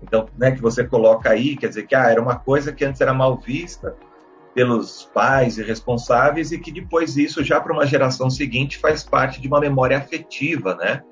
Então, 0.01 0.27
né, 0.37 0.51
que 0.51 0.61
você 0.61 0.83
coloca 0.83 1.29
aí, 1.29 1.55
quer 1.55 1.69
dizer 1.69 1.87
que 1.87 1.95
ah, 1.95 2.09
era 2.09 2.21
uma 2.21 2.37
coisa 2.37 2.71
que 2.71 2.85
antes 2.85 3.01
era 3.01 3.13
mal 3.13 3.37
vista 3.37 3.95
pelos 4.53 5.09
pais 5.13 5.57
e 5.57 5.63
responsáveis 5.63 6.51
e 6.51 6.59
que 6.59 6.71
depois 6.71 7.15
isso 7.15 7.43
já 7.43 7.59
para 7.61 7.73
uma 7.73 7.85
geração 7.85 8.29
seguinte 8.29 8.79
faz 8.79 9.03
parte 9.03 9.39
de 9.39 9.47
uma 9.47 9.59
memória 9.59 9.97
afetiva, 9.97 10.75
né, 10.75 11.03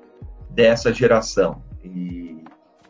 dessa 0.50 0.92
geração. 0.92 1.62
E 1.84 2.42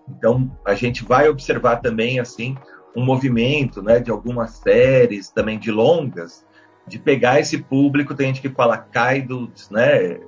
então 0.08 0.50
a 0.64 0.74
gente 0.74 1.04
vai 1.04 1.28
observar 1.28 1.76
também 1.76 2.20
assim 2.20 2.56
um 2.96 3.04
movimento, 3.04 3.82
né, 3.82 4.00
de 4.00 4.10
algumas 4.10 4.52
séries 4.52 5.28
também 5.30 5.58
de 5.58 5.70
longas 5.70 6.45
de 6.86 6.98
pegar 6.98 7.40
esse 7.40 7.58
público, 7.58 8.14
tem 8.14 8.28
gente 8.28 8.40
que 8.40 8.48
fala 8.48 8.78
kaidos, 8.78 9.68
né, 9.70 10.18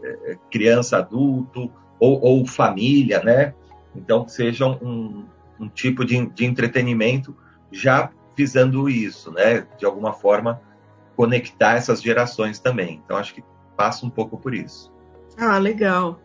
criança, 0.51 0.99
adulto 0.99 1.71
ou, 2.01 2.21
ou 2.21 2.47
família, 2.47 3.23
né, 3.23 3.55
então 3.95 4.25
que 4.25 4.33
seja 4.33 4.67
um, 4.67 5.25
um 5.59 5.69
tipo 5.69 6.05
de, 6.05 6.27
de 6.27 6.45
entretenimento 6.45 7.37
já 7.71 8.11
visando 8.37 8.89
isso, 8.89 9.33
né? 9.33 9.67
De 9.77 9.85
alguma 9.85 10.13
forma 10.13 10.61
conectar 11.17 11.75
essas 11.75 12.01
gerações 12.01 12.61
também. 12.61 13.03
Então 13.05 13.17
acho 13.17 13.35
que 13.35 13.43
passa 13.77 14.07
um 14.07 14.11
pouco 14.11 14.39
por 14.39 14.55
isso. 14.55 14.93
Ah, 15.37 15.59
legal. 15.59 16.21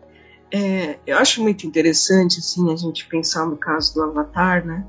É, 0.52 1.00
eu 1.08 1.18
acho 1.18 1.42
muito 1.42 1.66
interessante 1.66 2.40
assim 2.40 2.72
a 2.72 2.76
gente 2.76 3.08
pensar 3.08 3.48
no 3.48 3.58
caso 3.58 3.96
do 3.96 4.04
Avatar, 4.04 4.64
né? 4.64 4.86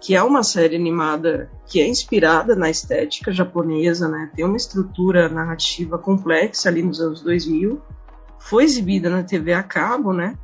Que 0.00 0.14
é 0.14 0.22
uma 0.22 0.42
série 0.42 0.76
animada 0.76 1.50
que 1.66 1.80
é 1.80 1.86
inspirada 1.86 2.54
na 2.54 2.70
estética 2.70 3.32
japonesa, 3.32 4.08
né? 4.08 4.30
Tem 4.34 4.44
uma 4.44 4.56
estrutura 4.56 5.28
narrativa 5.28 5.98
complexa 5.98 6.68
ali 6.68 6.82
nos 6.82 7.00
anos 7.00 7.20
2000. 7.20 7.80
Foi 8.38 8.64
exibida 8.64 9.10
na 9.10 9.22
TV 9.22 9.52
a 9.52 9.62
cabo, 9.62 10.12
né? 10.12 10.36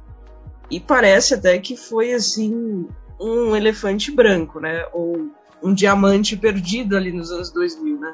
E 0.70 0.80
parece 0.80 1.34
até 1.34 1.58
que 1.58 1.76
foi 1.76 2.12
assim 2.12 2.88
um 3.20 3.54
elefante 3.54 4.10
branco, 4.10 4.58
né? 4.58 4.84
Ou 4.92 5.30
um 5.62 5.72
diamante 5.72 6.36
perdido 6.36 6.96
ali 6.96 7.12
nos 7.12 7.30
anos 7.30 7.50
2000, 7.50 7.98
né? 7.98 8.12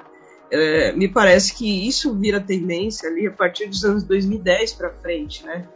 É, 0.52 0.92
me 0.92 1.09
parece 1.09 1.54
que 1.54 1.87
isso 1.87 2.14
vira 2.16 2.40
tendência 2.40 3.09
ali 3.09 3.26
a 3.26 3.30
partir 3.30 3.66
dos 3.66 3.85
anos 3.85 4.02
2010 4.02 4.73
para 4.75 4.90
frente, 4.90 5.44
né? 5.44 5.66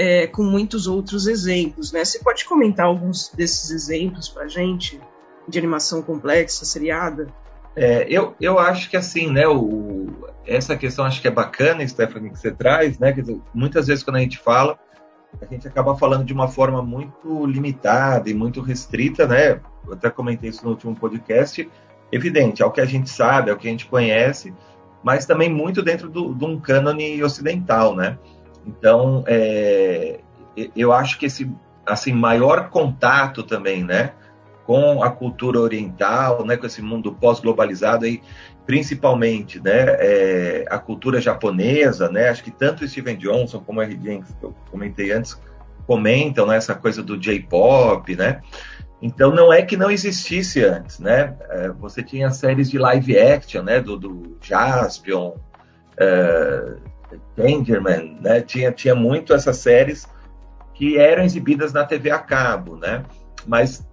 É, 0.00 0.28
com 0.28 0.44
muitos 0.44 0.86
outros 0.86 1.26
exemplos, 1.26 1.90
né? 1.90 2.04
Você 2.04 2.20
pode 2.20 2.44
comentar 2.44 2.86
alguns 2.86 3.30
desses 3.30 3.70
exemplos 3.70 4.28
para 4.28 4.46
gente 4.46 5.00
de 5.48 5.58
animação 5.58 6.02
complexa, 6.02 6.64
seriada? 6.64 7.26
É, 7.74 8.06
eu, 8.08 8.34
eu 8.40 8.60
acho 8.60 8.88
que 8.88 8.96
assim, 8.96 9.28
né? 9.28 9.48
O, 9.48 10.06
essa 10.46 10.76
questão 10.76 11.04
acho 11.04 11.20
que 11.20 11.26
é 11.26 11.32
bacana, 11.32 11.86
Stephanie, 11.86 12.30
que 12.30 12.38
você 12.38 12.52
traz, 12.52 12.98
né? 12.98 13.10
Dizer, 13.10 13.40
muitas 13.52 13.88
vezes 13.88 14.04
quando 14.04 14.16
a 14.16 14.20
gente 14.20 14.38
fala 14.38 14.78
a 15.40 15.46
gente 15.46 15.68
acaba 15.68 15.96
falando 15.96 16.24
de 16.24 16.32
uma 16.32 16.48
forma 16.48 16.82
muito 16.82 17.46
limitada 17.46 18.28
e 18.30 18.34
muito 18.34 18.60
restrita, 18.60 19.26
né? 19.26 19.60
Eu 19.86 19.92
até 19.92 20.10
comentei 20.10 20.50
isso 20.50 20.64
no 20.64 20.70
último 20.70 20.94
podcast. 20.94 21.68
Evidente, 22.10 22.62
é 22.62 22.66
o 22.66 22.70
que 22.70 22.80
a 22.80 22.86
gente 22.86 23.10
sabe, 23.10 23.50
é 23.50 23.52
o 23.52 23.56
que 23.56 23.68
a 23.68 23.70
gente 23.70 23.86
conhece, 23.86 24.54
mas 25.02 25.26
também 25.26 25.52
muito 25.52 25.82
dentro 25.82 26.08
do, 26.08 26.34
de 26.34 26.44
um 26.44 26.58
cânone 26.58 27.22
ocidental, 27.22 27.94
né? 27.94 28.18
Então, 28.68 29.24
é, 29.26 30.20
eu 30.76 30.92
acho 30.92 31.18
que 31.18 31.24
esse 31.24 31.50
assim 31.86 32.12
maior 32.12 32.68
contato 32.68 33.42
também, 33.42 33.82
né, 33.82 34.12
com 34.66 35.02
a 35.02 35.10
cultura 35.10 35.58
oriental, 35.58 36.44
né, 36.44 36.54
com 36.58 36.66
esse 36.66 36.82
mundo 36.82 37.10
pós-globalizado 37.14 38.04
aí, 38.04 38.20
principalmente 38.66 39.58
né, 39.58 39.96
é, 39.98 40.66
a 40.68 40.78
cultura 40.78 41.18
japonesa, 41.18 42.10
né, 42.10 42.28
acho 42.28 42.44
que 42.44 42.50
tanto 42.50 42.84
o 42.84 42.88
Steven 42.88 43.16
Johnson 43.16 43.60
como 43.60 43.80
R. 43.80 43.98
Jenks, 44.02 44.34
que 44.38 44.44
eu 44.44 44.54
comentei 44.70 45.10
antes, 45.12 45.40
comentam 45.86 46.46
né, 46.46 46.56
essa 46.56 46.74
coisa 46.74 47.02
do 47.02 47.16
J-pop, 47.16 48.14
né? 48.14 48.42
Então 49.00 49.30
não 49.30 49.50
é 49.50 49.62
que 49.62 49.76
não 49.76 49.90
existisse 49.90 50.62
antes, 50.62 50.98
né? 50.98 51.34
É, 51.50 51.68
você 51.70 52.02
tinha 52.02 52.30
séries 52.30 52.68
de 52.68 52.76
live 52.76 53.16
action, 53.16 53.62
né? 53.62 53.80
Do, 53.80 53.96
do 53.96 54.36
Jaspion, 54.42 55.28
uh, 55.28 56.97
Changerman, 57.36 58.18
né? 58.20 58.40
Tinha, 58.40 58.72
tinha 58.72 58.94
muito 58.94 59.32
essas 59.32 59.56
séries 59.58 60.06
que 60.74 60.98
eram 60.98 61.24
exibidas 61.24 61.72
na 61.72 61.84
TV 61.84 62.10
a 62.10 62.18
cabo, 62.18 62.76
né? 62.76 63.04
Mas 63.46 63.86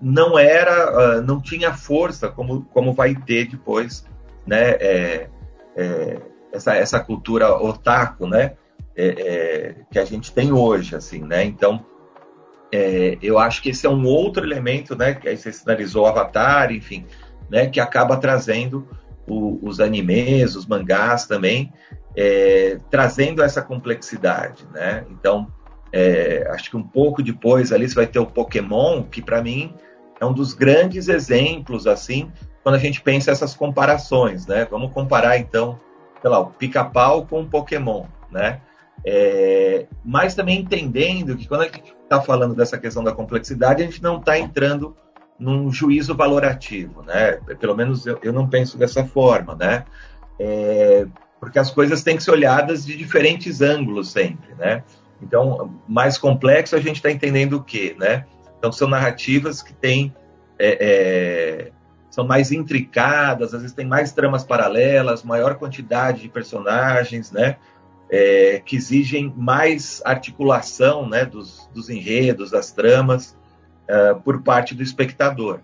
não 0.00 0.38
era, 0.38 1.18
uh, 1.18 1.22
não 1.22 1.40
tinha 1.40 1.74
força 1.74 2.28
como, 2.28 2.62
como 2.72 2.92
vai 2.92 3.14
ter 3.14 3.48
depois 3.48 4.04
né, 4.46 4.70
é, 4.80 5.28
é, 5.76 6.20
essa, 6.52 6.74
essa 6.74 7.00
cultura 7.00 7.54
otaku, 7.54 8.26
né, 8.26 8.54
é, 8.96 9.06
é, 9.06 9.74
que 9.90 9.98
a 9.98 10.04
gente 10.04 10.32
tem 10.32 10.52
hoje, 10.52 10.96
assim, 10.96 11.20
né, 11.20 11.44
então 11.44 11.84
é, 12.72 13.18
eu 13.22 13.38
acho 13.38 13.62
que 13.62 13.70
esse 13.70 13.86
é 13.86 13.90
um 13.90 14.06
outro 14.06 14.44
elemento, 14.44 14.96
né, 14.96 15.14
que 15.14 15.28
aí 15.28 15.36
você 15.36 15.52
sinalizou 15.52 16.04
o 16.04 16.06
Avatar, 16.06 16.72
enfim, 16.72 17.04
né, 17.50 17.66
que 17.66 17.80
acaba 17.80 18.16
trazendo 18.16 18.88
o, 19.26 19.58
os 19.62 19.80
animes, 19.80 20.56
os 20.56 20.66
mangás 20.66 21.26
também, 21.26 21.72
é, 22.16 22.78
trazendo 22.90 23.42
essa 23.42 23.62
complexidade, 23.62 24.66
né, 24.72 25.04
então 25.10 25.46
acho 26.52 26.70
que 26.70 26.76
um 26.76 26.82
pouco 26.84 27.20
depois 27.20 27.72
ali 27.72 27.88
você 27.88 27.96
vai 27.96 28.06
ter 28.06 28.20
o 28.20 28.26
Pokémon, 28.26 29.02
que 29.02 29.20
para 29.20 29.42
mim 29.42 29.74
é 30.20 30.26
um 30.26 30.32
dos 30.32 30.52
grandes 30.52 31.08
exemplos, 31.08 31.86
assim, 31.86 32.30
quando 32.62 32.74
a 32.74 32.78
gente 32.78 33.00
pensa 33.00 33.30
essas 33.30 33.56
comparações, 33.56 34.46
né? 34.46 34.66
Vamos 34.70 34.92
comparar 34.92 35.38
então, 35.38 35.80
sei 36.20 36.30
lá, 36.30 36.38
o 36.38 36.50
pica-pau 36.50 37.26
com 37.26 37.40
o 37.40 37.46
Pokémon, 37.48 38.04
né? 38.30 38.60
É, 39.04 39.86
mas 40.04 40.34
também 40.34 40.60
entendendo 40.60 41.34
que 41.36 41.48
quando 41.48 41.62
a 41.62 41.64
gente 41.64 41.94
está 42.02 42.20
falando 42.20 42.54
dessa 42.54 42.76
questão 42.76 43.02
da 43.02 43.12
complexidade, 43.12 43.82
a 43.82 43.86
gente 43.86 44.02
não 44.02 44.18
está 44.18 44.38
entrando 44.38 44.94
num 45.38 45.72
juízo 45.72 46.14
valorativo, 46.14 47.02
né? 47.02 47.40
Pelo 47.58 47.74
menos 47.74 48.06
eu, 48.06 48.18
eu 48.22 48.32
não 48.32 48.46
penso 48.46 48.76
dessa 48.76 49.06
forma, 49.06 49.54
né? 49.54 49.86
É, 50.38 51.06
porque 51.40 51.58
as 51.58 51.70
coisas 51.70 52.02
têm 52.02 52.16
que 52.16 52.22
ser 52.22 52.30
olhadas 52.30 52.84
de 52.84 52.96
diferentes 52.96 53.60
ângulos 53.60 54.12
sempre, 54.12 54.54
né? 54.54 54.84
Então, 55.22 55.74
mais 55.88 56.18
complexo 56.18 56.76
a 56.76 56.80
gente 56.80 56.96
está 56.96 57.10
entendendo 57.10 57.54
o 57.54 57.64
quê, 57.64 57.96
né? 57.98 58.26
Então, 58.58 58.70
são 58.70 58.88
narrativas 58.88 59.62
que 59.62 59.72
têm 59.72 60.14
é, 60.58 61.70
é 61.70 61.72
são 62.10 62.26
mais 62.26 62.50
intricadas, 62.50 63.54
às 63.54 63.62
vezes 63.62 63.74
tem 63.74 63.86
mais 63.86 64.12
tramas 64.12 64.42
paralelas, 64.42 65.22
maior 65.22 65.54
quantidade 65.54 66.22
de 66.22 66.28
personagens, 66.28 67.30
né? 67.30 67.56
É, 68.10 68.60
que 68.66 68.74
exigem 68.74 69.32
mais 69.36 70.02
articulação 70.04 71.08
né, 71.08 71.24
dos, 71.24 71.70
dos 71.72 71.88
enredos, 71.88 72.50
das 72.50 72.72
tramas, 72.72 73.38
uh, 73.88 74.20
por 74.20 74.42
parte 74.42 74.74
do 74.74 74.82
espectador. 74.82 75.60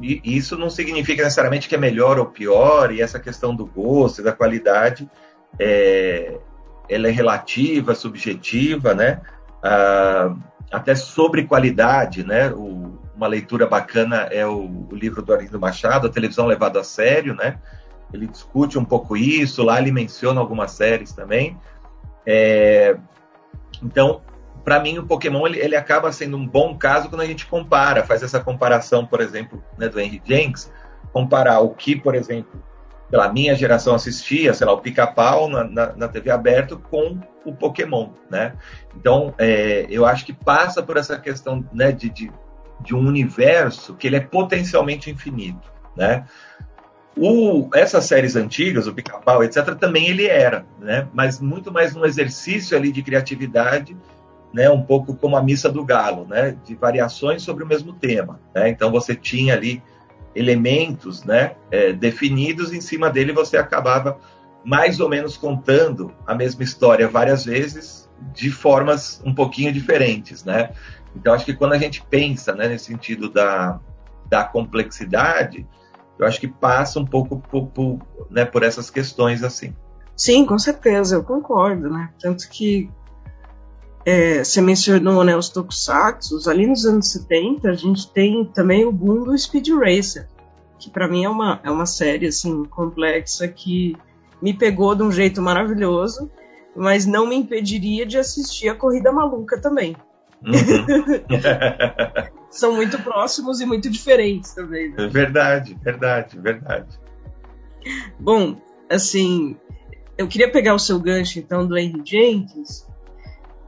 E 0.00 0.20
isso 0.24 0.56
não 0.56 0.70
significa 0.70 1.22
necessariamente 1.22 1.68
que 1.68 1.74
é 1.74 1.78
melhor 1.78 2.18
ou 2.18 2.26
pior, 2.26 2.92
e 2.92 3.00
essa 3.02 3.20
questão 3.20 3.54
do 3.54 3.66
gosto 3.66 4.20
e 4.20 4.24
da 4.24 4.32
qualidade 4.32 5.08
é, 5.58 6.38
ela 6.88 7.08
é 7.08 7.10
relativa, 7.10 7.94
subjetiva, 7.94 8.94
né? 8.94 9.20
Uh, 9.58 10.38
até 10.70 10.94
sobre 10.94 11.44
qualidade, 11.44 12.24
né? 12.24 12.50
O, 12.50 12.98
uma 13.14 13.26
leitura 13.26 13.66
bacana 13.66 14.28
é 14.30 14.46
o, 14.46 14.88
o 14.90 14.94
livro 14.94 15.22
do 15.22 15.32
Arlindo 15.32 15.60
Machado, 15.60 16.06
A 16.06 16.10
Televisão 16.10 16.46
Levada 16.46 16.80
a 16.80 16.84
Sério, 16.84 17.34
né? 17.34 17.58
Ele 18.12 18.26
discute 18.26 18.78
um 18.78 18.84
pouco 18.84 19.16
isso, 19.16 19.62
lá 19.62 19.80
ele 19.80 19.92
menciona 19.92 20.40
algumas 20.40 20.72
séries 20.72 21.12
também. 21.12 21.56
É, 22.26 22.96
então, 23.82 24.22
para 24.64 24.80
mim, 24.80 24.98
o 24.98 25.06
Pokémon 25.06 25.46
ele, 25.46 25.58
ele, 25.58 25.76
acaba 25.76 26.12
sendo 26.12 26.36
um 26.36 26.46
bom 26.46 26.76
caso 26.76 27.08
quando 27.08 27.22
a 27.22 27.26
gente 27.26 27.46
compara, 27.46 28.04
faz 28.04 28.22
essa 28.22 28.40
comparação, 28.40 29.06
por 29.06 29.20
exemplo, 29.20 29.62
né, 29.78 29.88
do 29.88 30.00
Henry 30.00 30.22
Jenks, 30.24 30.72
comparar 31.12 31.60
o 31.60 31.70
que, 31.70 31.96
por 31.96 32.14
exemplo, 32.14 32.62
pela 33.10 33.32
minha 33.32 33.54
geração 33.54 33.94
assistia, 33.94 34.54
sei 34.54 34.66
lá, 34.66 34.72
o 34.72 34.80
Pica-Pau 34.80 35.48
na, 35.48 35.64
na, 35.64 35.92
na, 35.94 36.08
TV 36.08 36.30
aberta 36.30 36.76
com 36.76 37.18
o 37.44 37.52
Pokémon, 37.52 38.10
né? 38.30 38.54
Então, 38.96 39.34
é, 39.36 39.86
eu 39.90 40.06
acho 40.06 40.24
que 40.24 40.32
passa 40.32 40.82
por 40.82 40.96
essa 40.96 41.18
questão 41.18 41.62
né, 41.72 41.92
de, 41.92 42.08
de 42.08 42.32
de 42.82 42.94
um 42.94 43.06
universo 43.06 43.94
que 43.94 44.06
ele 44.06 44.16
é 44.16 44.20
potencialmente 44.20 45.10
infinito, 45.10 45.72
né? 45.96 46.26
O, 47.16 47.68
essas 47.74 48.06
séries 48.06 48.36
antigas, 48.36 48.86
o 48.86 48.94
Pica-Pau, 48.94 49.44
etc., 49.44 49.74
também 49.74 50.08
ele 50.08 50.26
era, 50.26 50.64
né? 50.80 51.06
Mas 51.12 51.38
muito 51.40 51.70
mais 51.70 51.94
um 51.94 52.04
exercício 52.04 52.76
ali 52.76 52.90
de 52.90 53.02
criatividade, 53.02 53.96
né? 54.52 54.70
Um 54.70 54.82
pouco 54.82 55.14
como 55.14 55.36
a 55.36 55.42
Missa 55.42 55.68
do 55.68 55.84
Galo, 55.84 56.26
né? 56.26 56.56
De 56.64 56.74
variações 56.74 57.42
sobre 57.42 57.64
o 57.64 57.66
mesmo 57.66 57.92
tema, 57.92 58.40
né? 58.54 58.68
Então 58.68 58.90
você 58.90 59.14
tinha 59.14 59.54
ali 59.54 59.82
elementos, 60.34 61.24
né? 61.24 61.54
É, 61.70 61.92
definidos 61.92 62.72
em 62.72 62.80
cima 62.80 63.10
dele 63.10 63.32
você 63.32 63.56
acabava 63.56 64.18
mais 64.64 65.00
ou 65.00 65.08
menos 65.08 65.36
contando 65.36 66.12
a 66.26 66.34
mesma 66.34 66.62
história 66.62 67.08
várias 67.08 67.44
vezes 67.44 68.08
de 68.32 68.50
formas 68.50 69.20
um 69.24 69.34
pouquinho 69.34 69.72
diferentes, 69.72 70.44
né? 70.44 70.70
Então, 71.14 71.34
acho 71.34 71.44
que 71.44 71.54
quando 71.54 71.72
a 71.72 71.78
gente 71.78 72.02
pensa 72.08 72.54
né, 72.54 72.68
nesse 72.68 72.86
sentido 72.86 73.28
da, 73.28 73.80
da 74.26 74.44
complexidade, 74.44 75.66
eu 76.18 76.26
acho 76.26 76.40
que 76.40 76.48
passa 76.48 76.98
um 77.00 77.04
pouco 77.04 77.38
por, 77.38 77.66
por, 77.66 77.98
né, 78.30 78.44
por 78.44 78.62
essas 78.62 78.88
questões 78.88 79.42
assim. 79.42 79.74
Sim, 80.16 80.46
com 80.46 80.58
certeza, 80.58 81.16
eu 81.16 81.24
concordo, 81.24 81.90
né? 81.90 82.10
Tanto 82.20 82.48
que 82.48 82.90
é, 84.04 84.42
você 84.42 84.60
mencionou 84.60 85.22
né, 85.22 85.36
os 85.36 85.48
tokusatsu, 85.48 86.38
ali 86.48 86.66
nos 86.66 86.84
anos 86.84 87.10
70 87.12 87.70
a 87.70 87.74
gente 87.74 88.10
tem 88.10 88.44
também 88.44 88.84
o 88.84 88.92
boom 88.92 89.24
do 89.24 89.38
Speed 89.38 89.68
Racer, 89.68 90.28
que 90.78 90.90
para 90.90 91.06
mim 91.06 91.24
é 91.24 91.28
uma, 91.28 91.60
é 91.62 91.70
uma 91.70 91.86
série 91.86 92.26
assim, 92.26 92.64
complexa 92.64 93.46
que 93.46 93.96
me 94.40 94.52
pegou 94.52 94.94
de 94.94 95.02
um 95.02 95.12
jeito 95.12 95.40
maravilhoso, 95.40 96.30
mas 96.74 97.06
não 97.06 97.26
me 97.26 97.36
impediria 97.36 98.04
de 98.04 98.18
assistir 98.18 98.68
a 98.68 98.74
Corrida 98.74 99.12
Maluca 99.12 99.60
também. 99.60 99.96
Uhum. 100.42 100.52
São 102.50 102.74
muito 102.74 102.98
próximos 102.98 103.60
e 103.60 103.66
muito 103.66 103.88
diferentes 103.88 104.52
também. 104.52 104.90
Né? 104.90 105.06
Verdade, 105.06 105.78
verdade, 105.80 106.38
verdade. 106.38 107.00
Bom, 108.18 108.56
assim, 108.90 109.56
eu 110.18 110.26
queria 110.26 110.50
pegar 110.50 110.74
o 110.74 110.78
seu 110.78 110.98
gancho 110.98 111.38
então 111.38 111.66
do 111.66 111.78
Henry 111.78 112.02
Jenkins 112.04 112.86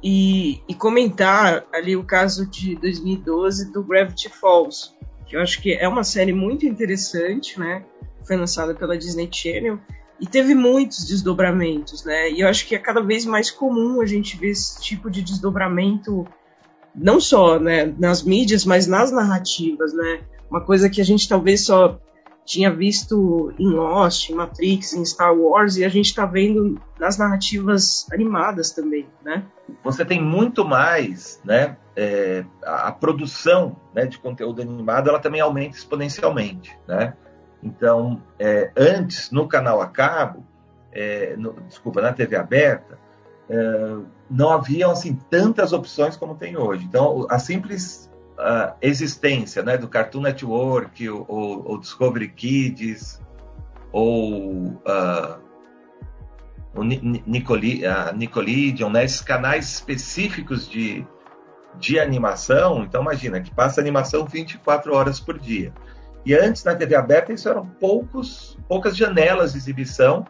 e, 0.07 0.61
e, 0.69 0.75
comentar 0.75 1.65
ali 1.73 1.97
o 1.97 2.05
caso 2.05 2.45
de 2.45 2.77
2012 2.77 3.73
do 3.73 3.83
Gravity 3.83 4.29
Falls, 4.29 4.93
que 5.27 5.35
eu 5.35 5.41
acho 5.41 5.63
que 5.63 5.73
é 5.73 5.89
uma 5.89 6.05
série 6.05 6.35
muito 6.35 6.67
interessante, 6.67 7.59
né? 7.59 7.83
Foi 8.27 8.37
lançada 8.37 8.75
pela 8.75 8.99
Disney 8.99 9.31
Channel 9.33 9.79
e 10.21 10.27
teve 10.27 10.55
muitos 10.55 11.07
desdobramentos, 11.07 12.05
né? 12.05 12.31
E 12.31 12.41
eu 12.41 12.49
acho 12.49 12.67
que 12.67 12.75
é 12.75 12.79
cada 12.79 13.01
vez 13.01 13.25
mais 13.25 13.51
comum 13.51 14.03
a 14.03 14.07
gente 14.07 14.37
ver 14.37 14.51
esse 14.51 14.79
tipo 14.79 15.11
de 15.11 15.23
desdobramento 15.23 16.27
não 16.95 17.19
só 17.19 17.59
né, 17.59 17.87
nas 17.99 18.23
mídias, 18.23 18.67
mas 18.67 18.87
nas 18.87 19.11
narrativas, 19.11 19.95
né? 19.95 20.21
Uma 20.51 20.61
coisa 20.61 20.91
que 20.91 21.01
a 21.01 21.05
gente 21.05 21.27
talvez 21.27 21.65
só 21.65 21.99
tinha 22.45 22.71
visto 22.71 23.53
em 23.59 23.69
Lost, 23.69 24.29
em 24.29 24.35
Matrix, 24.35 24.93
em 24.93 25.05
Star 25.05 25.35
Wars, 25.35 25.77
e 25.77 25.85
a 25.85 25.89
gente 25.89 26.07
está 26.07 26.27
vendo 26.27 26.81
nas 26.99 27.17
narrativas 27.17 28.07
animadas 28.13 28.71
também, 28.71 29.09
né? 29.25 29.45
Você 29.83 30.05
tem 30.05 30.23
muito 30.23 30.65
mais, 30.65 31.41
né? 31.45 31.77
É, 31.97 32.45
a, 32.63 32.93
produção 32.93 33.77
né, 33.95 34.05
de 34.05 34.19
conteúdo 34.19 34.61
animado 34.61 35.09
ela 35.09 35.21
também 35.21 35.41
aumenta 35.41 35.77
exponencialmente, 35.77 36.77
né? 36.87 37.15
Então, 37.63 38.21
é, 38.39 38.71
antes 38.77 39.31
no 39.31 39.49
canal 39.49 39.81
a 39.81 39.87
cabo, 39.87 40.45
é, 40.93 41.35
no, 41.37 41.55
desculpa, 41.63 42.03
na 42.03 42.13
TV 42.13 42.37
aberta, 42.37 42.99
é, 43.49 43.97
não 44.29 44.51
haviam 44.51 44.91
assim 44.91 45.15
tantas 45.31 45.73
opções 45.73 46.17
como 46.17 46.35
tem 46.35 46.57
hoje. 46.59 46.85
Então, 46.85 47.27
a 47.31 47.39
simples 47.39 48.11
uh, 48.39 48.75
existência 48.81 49.63
né, 49.63 49.77
do 49.77 49.89
Cartoon 49.89 50.23
Network, 50.23 51.09
ou, 51.09 51.27
ou 51.29 51.79
Discovery 51.79 52.29
Kids, 52.29 53.21
ou 53.93 54.67
uh, 54.69 55.39
o 56.75 56.83
Nicoli, 56.83 57.87
a 57.87 58.13
Nickelodeon, 58.13 58.91
né, 58.91 59.05
esses 59.05 59.21
canais 59.21 59.73
específicos 59.73 60.69
de, 60.69 61.07
de 61.79 62.01
animação. 62.01 62.83
Então, 62.83 63.03
imagina 63.03 63.41
que 63.41 63.55
passa 63.55 63.81
animação 63.81 64.25
24 64.27 64.95
horas 64.95 65.21
por 65.21 65.39
dia. 65.39 65.73
E 66.27 66.35
antes, 66.35 66.65
na 66.65 66.75
TV 66.75 66.97
aberta, 66.97 67.33
isso 67.33 67.49
eram 67.49 67.67
poucos, 67.67 68.59
poucas 68.67 68.97
janelas 68.97 69.53
de 69.53 69.59
exibição 69.59 70.27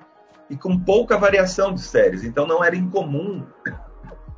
e 0.50 0.56
com 0.56 0.78
pouca 0.78 1.16
variação 1.16 1.72
de 1.72 1.80
séries. 1.80 2.24
Então, 2.24 2.46
não 2.46 2.62
era 2.62 2.76
incomum 2.76 3.46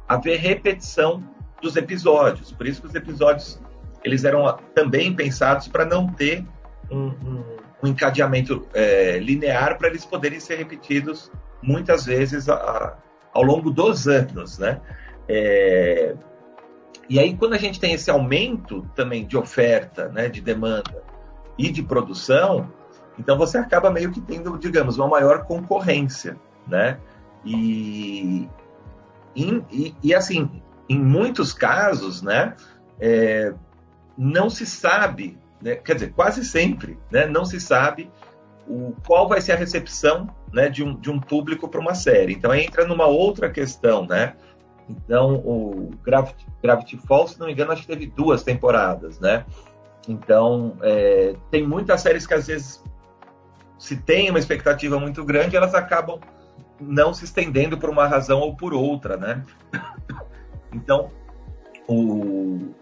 haver 0.08 0.38
repetição 0.38 1.25
dos 1.60 1.76
episódios. 1.76 2.52
Por 2.52 2.66
isso 2.66 2.80
que 2.80 2.88
os 2.88 2.94
episódios 2.94 3.60
eles 4.04 4.25
eram 4.25 4.56
também 4.75 5.12
pensados 5.14 5.66
para 5.66 5.84
não 5.84 6.06
ter 6.06 6.46
um, 6.90 7.08
um, 7.08 7.44
um 7.82 7.88
encadeamento 7.88 8.66
é, 8.72 9.18
linear 9.18 9.76
para 9.76 9.88
eles 9.88 10.04
poderem 10.04 10.38
ser 10.38 10.56
repetidos 10.56 11.30
muitas 11.60 12.06
vezes 12.06 12.48
a, 12.48 12.54
a, 12.54 12.96
ao 13.32 13.42
longo 13.42 13.70
dos 13.70 14.06
anos, 14.06 14.58
né? 14.58 14.80
É, 15.28 16.14
e 17.08 17.18
aí 17.18 17.36
quando 17.36 17.54
a 17.54 17.58
gente 17.58 17.80
tem 17.80 17.94
esse 17.94 18.10
aumento 18.10 18.88
também 18.94 19.26
de 19.26 19.36
oferta, 19.36 20.08
né, 20.08 20.28
de 20.28 20.40
demanda 20.40 21.02
e 21.58 21.68
de 21.70 21.82
produção, 21.82 22.70
então 23.18 23.36
você 23.36 23.58
acaba 23.58 23.90
meio 23.90 24.12
que 24.12 24.20
tendo, 24.20 24.56
digamos, 24.58 24.98
uma 24.98 25.08
maior 25.08 25.44
concorrência, 25.44 26.36
né? 26.66 26.98
E, 27.44 28.49
e, 29.34 29.95
e 30.02 30.14
assim, 30.14 30.62
em 30.88 30.99
muitos 30.99 31.52
casos, 31.52 32.22
né, 32.22 32.54
é, 33.00 33.52
não 34.16 34.49
se 34.49 34.64
sabe, 34.64 35.38
né, 35.60 35.76
quer 35.76 35.94
dizer, 35.94 36.12
quase 36.12 36.44
sempre, 36.44 36.99
né, 37.10 37.26
não 37.26 37.44
se 37.44 37.60
sabe 37.60 38.10
o, 38.66 38.94
qual 39.06 39.28
vai 39.28 39.40
ser 39.40 39.52
a 39.52 39.56
recepção 39.56 40.28
né, 40.52 40.68
de, 40.68 40.82
um, 40.82 40.94
de 40.94 41.10
um 41.10 41.20
público 41.20 41.68
para 41.68 41.80
uma 41.80 41.94
série. 41.94 42.32
Então 42.32 42.54
entra 42.54 42.84
numa 42.86 43.06
outra 43.06 43.49
questão, 43.50 44.06
né? 44.06 44.34
Então 44.88 45.36
o 45.36 45.90
Gravity, 46.02 46.46
Gravity 46.62 46.96
Falls, 46.96 47.34
se 47.34 47.40
não 47.40 47.46
me 47.46 47.52
engano, 47.52 47.72
acho 47.72 47.82
que 47.82 47.88
teve 47.88 48.06
duas 48.06 48.42
temporadas, 48.42 49.18
né? 49.20 49.44
Então 50.08 50.76
é, 50.82 51.34
tem 51.50 51.66
muitas 51.66 52.00
séries 52.00 52.26
que 52.26 52.34
às 52.34 52.46
vezes 52.46 52.82
se 53.78 53.96
tem 53.96 54.30
uma 54.30 54.38
expectativa 54.38 54.99
muito 54.99 55.25
grande, 55.25 55.56
elas 55.56 55.75
acabam 55.75 56.20
não 56.80 57.12
se 57.12 57.25
estendendo 57.25 57.78
por 57.78 57.90
uma 57.90 58.06
razão 58.06 58.40
ou 58.40 58.54
por 58.54 58.72
outra, 58.72 59.16
né? 59.16 59.44
Então, 60.76 61.10
o, 61.89 62.75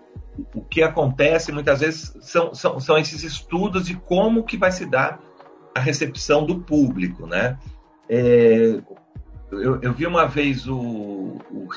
o 0.54 0.60
que 0.62 0.82
acontece 0.82 1.52
muitas 1.52 1.80
vezes 1.80 2.16
são, 2.20 2.54
são, 2.54 2.80
são 2.80 2.98
esses 2.98 3.22
estudos 3.22 3.86
de 3.86 3.94
como 3.94 4.44
que 4.44 4.56
vai 4.56 4.72
se 4.72 4.84
dar 4.84 5.20
a 5.74 5.80
recepção 5.80 6.44
do 6.44 6.60
público, 6.60 7.26
né? 7.26 7.58
É, 8.08 8.80
eu, 9.50 9.80
eu, 9.80 9.92
vi 9.92 10.06
uma 10.06 10.26
vez 10.26 10.66
o, 10.68 11.38
o 11.50 11.68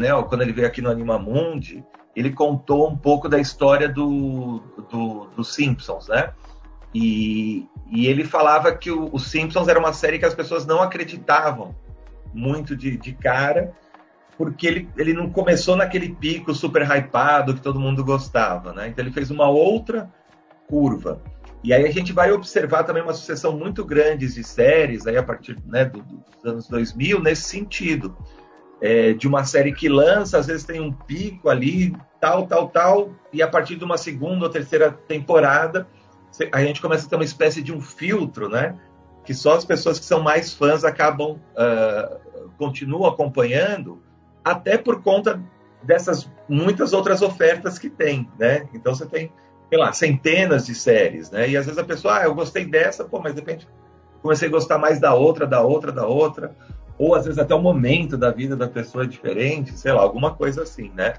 né, 0.00 0.22
quando 0.28 0.42
ele 0.42 0.52
veio 0.52 0.66
aqui 0.66 0.80
no 0.80 0.90
Animamundi, 0.90 1.84
ele 2.14 2.32
contou 2.32 2.88
um 2.88 2.96
pouco 2.96 3.28
da 3.28 3.38
história 3.38 3.88
do, 3.88 4.60
do, 4.90 5.26
do 5.36 5.44
Simpsons, 5.44 6.08
né? 6.08 6.32
E, 6.94 7.66
e, 7.90 8.06
ele 8.06 8.24
falava 8.24 8.74
que 8.74 8.90
o, 8.90 9.08
o, 9.12 9.18
Simpsons 9.18 9.68
era 9.68 9.78
uma 9.78 9.92
série 9.92 10.18
que 10.18 10.24
as 10.24 10.34
pessoas 10.34 10.66
não 10.66 10.80
acreditavam 10.80 11.74
muito 12.32 12.74
de, 12.74 12.96
de 12.96 13.12
cara, 13.12 13.74
porque 14.38 14.68
ele, 14.68 14.88
ele 14.96 15.12
não 15.12 15.28
começou 15.28 15.74
naquele 15.74 16.10
pico 16.14 16.54
super 16.54 16.82
hypado 16.88 17.54
que 17.54 17.60
todo 17.60 17.80
mundo 17.80 18.04
gostava, 18.04 18.72
né? 18.72 18.86
Então 18.86 19.04
ele 19.04 19.12
fez 19.12 19.32
uma 19.32 19.48
outra 19.48 20.08
curva. 20.68 21.20
E 21.64 21.72
aí 21.72 21.84
a 21.84 21.90
gente 21.90 22.12
vai 22.12 22.30
observar 22.30 22.84
também 22.84 23.02
uma 23.02 23.12
sucessão 23.12 23.58
muito 23.58 23.84
grande 23.84 24.32
de 24.32 24.44
séries 24.44 25.08
aí 25.08 25.16
a 25.16 25.24
partir 25.24 25.58
né, 25.66 25.84
do, 25.84 26.00
dos 26.02 26.44
anos 26.44 26.68
2000 26.68 27.20
nesse 27.20 27.42
sentido. 27.42 28.16
É, 28.80 29.12
de 29.12 29.26
uma 29.26 29.42
série 29.42 29.72
que 29.72 29.88
lança, 29.88 30.38
às 30.38 30.46
vezes 30.46 30.62
tem 30.62 30.80
um 30.80 30.92
pico 30.92 31.48
ali, 31.48 31.92
tal, 32.20 32.46
tal, 32.46 32.68
tal, 32.68 33.10
e 33.32 33.42
a 33.42 33.48
partir 33.48 33.74
de 33.74 33.84
uma 33.84 33.98
segunda 33.98 34.44
ou 34.44 34.50
terceira 34.50 34.92
temporada, 34.92 35.88
a 36.52 36.60
gente 36.62 36.80
começa 36.80 37.04
a 37.04 37.10
ter 37.10 37.16
uma 37.16 37.24
espécie 37.24 37.60
de 37.60 37.72
um 37.72 37.80
filtro, 37.80 38.48
né? 38.48 38.78
Que 39.24 39.34
só 39.34 39.56
as 39.56 39.64
pessoas 39.64 39.98
que 39.98 40.04
são 40.04 40.22
mais 40.22 40.54
fãs 40.54 40.84
acabam, 40.84 41.40
uh, 41.56 42.48
continuam 42.56 43.04
acompanhando, 43.04 44.00
até 44.50 44.78
por 44.78 45.02
conta 45.02 45.40
dessas 45.82 46.30
muitas 46.48 46.92
outras 46.92 47.22
ofertas 47.22 47.78
que 47.78 47.90
tem, 47.90 48.28
né? 48.38 48.66
Então 48.74 48.94
você 48.94 49.06
tem, 49.06 49.32
sei 49.68 49.78
lá, 49.78 49.92
centenas 49.92 50.66
de 50.66 50.74
séries, 50.74 51.30
né? 51.30 51.48
E 51.48 51.56
às 51.56 51.66
vezes 51.66 51.78
a 51.78 51.84
pessoa, 51.84 52.18
ah, 52.18 52.24
eu 52.24 52.34
gostei 52.34 52.64
dessa, 52.64 53.04
pô, 53.04 53.20
mas 53.20 53.34
de 53.34 53.40
repente 53.40 53.68
comecei 54.22 54.48
a 54.48 54.50
gostar 54.50 54.78
mais 54.78 54.98
da 54.98 55.14
outra, 55.14 55.46
da 55.46 55.62
outra, 55.62 55.92
da 55.92 56.06
outra, 56.06 56.56
ou 56.98 57.14
às 57.14 57.24
vezes 57.24 57.38
até 57.38 57.54
o 57.54 57.60
momento 57.60 58.16
da 58.16 58.30
vida 58.30 58.56
da 58.56 58.66
pessoa 58.66 59.04
é 59.04 59.06
diferente, 59.06 59.78
sei 59.78 59.92
lá, 59.92 60.02
alguma 60.02 60.34
coisa 60.34 60.62
assim, 60.62 60.90
né? 60.94 61.14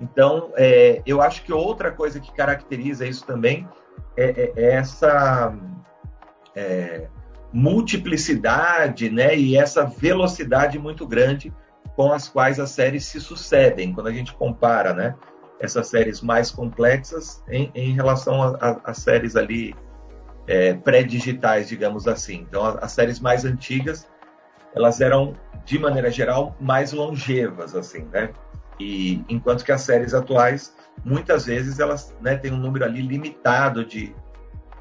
Então, 0.00 0.52
é, 0.56 1.02
eu 1.06 1.22
acho 1.22 1.42
que 1.42 1.52
outra 1.52 1.90
coisa 1.90 2.20
que 2.20 2.32
caracteriza 2.32 3.06
isso 3.06 3.24
também 3.24 3.66
é, 4.16 4.24
é, 4.24 4.52
é 4.56 4.72
essa 4.74 5.54
é, 6.54 7.08
multiplicidade, 7.52 9.10
né? 9.10 9.36
E 9.36 9.56
essa 9.56 9.84
velocidade 9.84 10.78
muito 10.78 11.06
grande 11.06 11.52
com 11.96 12.12
as 12.12 12.28
quais 12.28 12.60
as 12.60 12.70
séries 12.70 13.06
se 13.06 13.18
sucedem, 13.20 13.92
quando 13.92 14.08
a 14.08 14.12
gente 14.12 14.34
compara, 14.34 14.92
né? 14.92 15.16
Essas 15.58 15.88
séries 15.88 16.20
mais 16.20 16.50
complexas 16.50 17.42
em, 17.48 17.72
em 17.74 17.92
relação 17.92 18.56
às 18.84 18.98
séries 18.98 19.34
ali 19.34 19.74
é, 20.46 20.74
pré-digitais, 20.74 21.68
digamos 21.68 22.06
assim. 22.06 22.46
Então, 22.48 22.62
as 22.80 22.92
séries 22.92 23.18
mais 23.18 23.46
antigas, 23.46 24.06
elas 24.74 25.00
eram, 25.00 25.34
de 25.64 25.78
maneira 25.78 26.10
geral, 26.10 26.54
mais 26.60 26.92
longevas, 26.92 27.74
assim, 27.74 28.06
né? 28.12 28.30
E 28.78 29.24
enquanto 29.26 29.64
que 29.64 29.72
as 29.72 29.80
séries 29.80 30.12
atuais, 30.12 30.74
muitas 31.02 31.46
vezes, 31.46 31.80
elas 31.80 32.14
né, 32.20 32.36
têm 32.36 32.52
um 32.52 32.58
número 32.58 32.84
ali 32.84 33.00
limitado 33.00 33.86
de, 33.86 34.14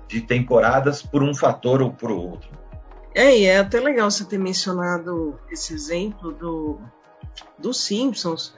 de 0.06 0.20
temporadas 0.20 1.02
por 1.02 1.24
um 1.24 1.34
fator 1.34 1.82
ou 1.82 1.94
por 1.94 2.12
outro. 2.12 2.50
É, 3.16 3.38
e 3.38 3.46
é 3.46 3.60
até 3.60 3.80
legal 3.80 4.12
você 4.12 4.26
ter 4.26 4.38
mencionado 4.38 5.40
esse 5.50 5.74
exemplo 5.74 6.34
do, 6.34 6.82
dos 7.58 7.84
Simpsons, 7.84 8.54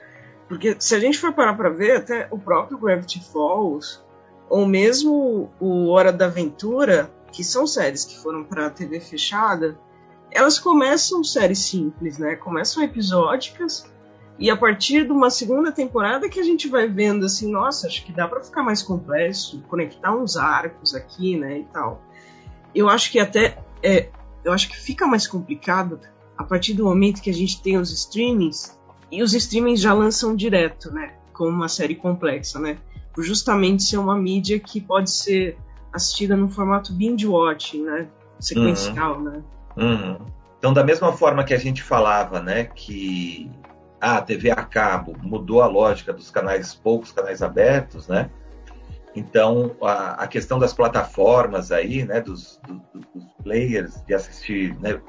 porque 0.48 0.76
se 0.78 0.94
a 0.94 1.00
gente 1.00 1.18
for 1.18 1.32
parar 1.32 1.54
para 1.54 1.68
ver, 1.68 1.96
até 1.96 2.26
o 2.30 2.38
próprio 2.38 2.78
Gravity 2.78 3.20
Falls, 3.20 4.00
ou 4.48 4.66
mesmo 4.66 5.50
o 5.60 5.88
Hora 5.88 6.12
da 6.12 6.26
Aventura, 6.26 7.10
que 7.30 7.44
são 7.44 7.66
séries 7.66 8.04
que 8.04 8.18
foram 8.18 8.44
para 8.44 8.70
TV 8.70 8.98
fechada, 8.98 9.78
elas 10.30 10.58
começam 10.58 11.22
séries 11.22 11.58
simples, 11.58 12.18
né? 12.18 12.36
Começam 12.36 12.82
episódicas 12.82 13.86
E 14.38 14.50
a 14.50 14.56
partir 14.56 15.04
de 15.04 15.10
uma 15.10 15.30
segunda 15.30 15.72
temporada 15.72 16.28
que 16.28 16.38
a 16.38 16.44
gente 16.44 16.68
vai 16.68 16.86
vendo 16.86 17.26
assim, 17.26 17.50
nossa, 17.50 17.88
acho 17.88 18.04
que 18.06 18.12
dá 18.12 18.28
para 18.28 18.40
ficar 18.40 18.62
mais 18.62 18.82
complexo, 18.82 19.60
conectar 19.68 20.14
uns 20.14 20.36
arcos 20.36 20.94
aqui, 20.94 21.36
né, 21.36 21.58
e 21.58 21.64
tal. 21.64 22.00
Eu 22.72 22.88
acho 22.88 23.10
que 23.10 23.18
até 23.18 23.58
é, 23.82 24.08
eu 24.44 24.52
acho 24.52 24.68
que 24.68 24.76
fica 24.76 25.06
mais 25.06 25.26
complicado 25.26 25.98
a 26.38 26.44
partir 26.44 26.72
do 26.72 26.84
momento 26.84 27.20
que 27.20 27.28
a 27.28 27.34
gente 27.34 27.60
tem 27.60 27.76
os 27.76 27.90
streamings 27.90 28.78
e 29.10 29.22
os 29.22 29.34
streamings 29.34 29.80
já 29.80 29.92
lançam 29.92 30.36
direto, 30.36 30.92
né, 30.92 31.14
como 31.32 31.50
uma 31.50 31.68
série 31.68 31.96
complexa, 31.96 32.60
né, 32.60 32.78
por 33.12 33.24
justamente 33.24 33.82
ser 33.82 33.98
uma 33.98 34.16
mídia 34.16 34.60
que 34.60 34.80
pode 34.80 35.10
ser 35.10 35.58
assistida 35.92 36.36
no 36.36 36.48
formato 36.48 36.92
binge 36.92 37.26
watching, 37.26 37.82
né, 37.82 38.06
sequencial, 38.38 39.16
uhum. 39.16 39.24
né. 39.24 39.42
Uhum. 39.76 40.18
Então, 40.58 40.72
da 40.72 40.84
mesma 40.84 41.12
forma 41.12 41.42
que 41.44 41.54
a 41.54 41.58
gente 41.58 41.82
falava, 41.82 42.40
né, 42.40 42.64
que 42.64 43.50
a 44.00 44.20
TV 44.20 44.50
a 44.50 44.56
cabo 44.56 45.16
mudou 45.20 45.60
a 45.60 45.66
lógica 45.66 46.12
dos 46.12 46.30
canais, 46.30 46.74
poucos 46.74 47.10
canais 47.10 47.42
abertos, 47.42 48.06
né? 48.06 48.30
Então, 49.14 49.74
a, 49.82 50.22
a 50.22 50.26
questão 50.28 50.58
das 50.58 50.72
plataformas 50.72 51.72
aí, 51.72 52.04
né, 52.04 52.20
dos, 52.20 52.60
do, 52.66 52.80
dos 52.94 53.32
players 53.42 54.00
de 54.06 54.14
assistir 54.14 54.78
né, 54.80 55.00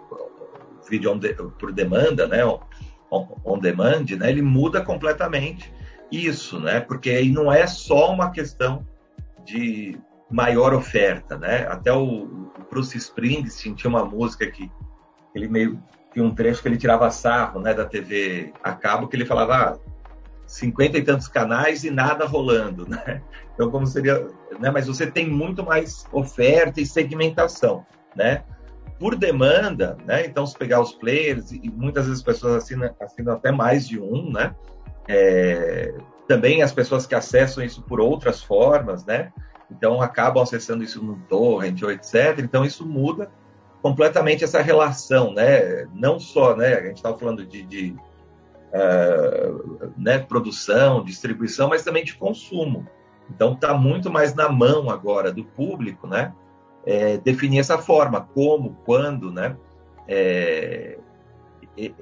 vídeo 0.90 1.18
de, 1.18 1.34
por 1.34 1.72
demanda, 1.72 2.28
né, 2.28 2.46
on, 2.46 2.60
on, 3.44 3.60
demand, 3.60 4.06
né, 4.18 4.30
ele 4.30 4.42
muda 4.42 4.84
completamente 4.84 5.72
isso, 6.12 6.60
né? 6.60 6.80
Porque 6.80 7.12
aí 7.12 7.30
não 7.30 7.52
é 7.52 7.68
só 7.68 8.12
uma 8.12 8.32
questão 8.32 8.86
de 9.46 9.98
maior 10.30 10.74
oferta, 10.74 11.38
né? 11.38 11.68
Até 11.68 11.94
o, 11.94 12.50
Bruce 12.70 12.98
Springsteen 12.98 13.74
tinha 13.74 13.90
uma 13.90 14.06
música 14.06 14.50
que 14.50 14.72
ele 15.34 15.48
meio 15.48 15.82
tinha 16.14 16.26
um 16.26 16.34
trecho 16.34 16.62
que 16.62 16.68
ele 16.68 16.78
tirava 16.78 17.10
sarro 17.12 17.60
né, 17.60 17.74
da 17.74 17.86
TV 17.86 18.52
a 18.64 18.74
cabo, 18.74 19.08
que 19.08 19.16
ele 19.16 19.26
falava 19.26 19.56
ah, 19.56 19.78
50 20.48 20.98
e 20.98 21.04
tantos 21.04 21.28
canais 21.28 21.84
e 21.84 21.92
nada 21.92 22.26
rolando, 22.26 22.88
né? 22.90 23.22
Então, 23.54 23.70
como 23.70 23.86
seria... 23.86 24.28
Né, 24.60 24.72
mas 24.72 24.88
você 24.88 25.06
tem 25.06 25.30
muito 25.30 25.64
mais 25.64 26.06
oferta 26.12 26.82
e 26.82 26.86
segmentação, 26.86 27.86
né? 28.16 28.44
Por 29.00 29.16
demanda, 29.16 29.98
né? 30.06 30.26
Então, 30.26 30.46
se 30.46 30.58
pegar 30.58 30.82
os 30.82 30.94
players, 30.94 31.52
e 31.52 31.72
muitas 31.74 32.06
vezes 32.06 32.20
as 32.20 32.26
pessoas 32.26 32.56
assinam, 32.64 32.94
assinam 33.00 33.34
até 33.34 33.52
mais 33.52 33.88
de 33.88 34.00
um, 34.00 34.32
né? 34.32 34.54
É, 35.08 35.94
também 36.28 36.62
as 36.62 36.72
pessoas 36.74 37.08
que 37.08 37.16
acessam 37.16 37.64
isso 37.64 37.82
por 37.82 38.00
outras 38.02 38.44
formas, 38.44 39.06
né? 39.06 39.32
Então, 39.72 40.02
acabam 40.02 40.44
acessando 40.44 40.84
isso 40.84 41.04
no 41.04 41.18
torrent 41.30 41.82
ou 41.82 41.92
etc. 41.92 42.40
Então, 42.40 42.66
isso 42.66 42.86
muda 42.86 43.32
completamente 43.82 44.44
essa 44.44 44.62
relação, 44.62 45.34
né? 45.34 45.86
Não 45.94 46.20
só, 46.20 46.56
né? 46.56 46.76
A 46.76 46.86
gente 46.86 46.98
estava 46.98 47.18
falando 47.18 47.46
de, 47.46 47.64
de 47.64 47.96
uh, 48.74 49.92
né, 49.98 50.20
produção, 50.20 51.04
distribuição, 51.04 51.70
mas 51.70 51.84
também 51.84 52.04
de 52.04 52.16
consumo. 52.16 52.88
Então 53.30 53.54
está 53.54 53.74
muito 53.74 54.10
mais 54.10 54.34
na 54.34 54.50
mão 54.50 54.90
agora 54.90 55.32
do 55.32 55.44
público, 55.44 56.08
né? 56.08 56.34
É, 56.86 57.18
definir 57.18 57.60
essa 57.60 57.78
forma, 57.78 58.22
como, 58.34 58.76
quando, 58.86 59.32
né? 59.32 59.56
É, 60.08 60.98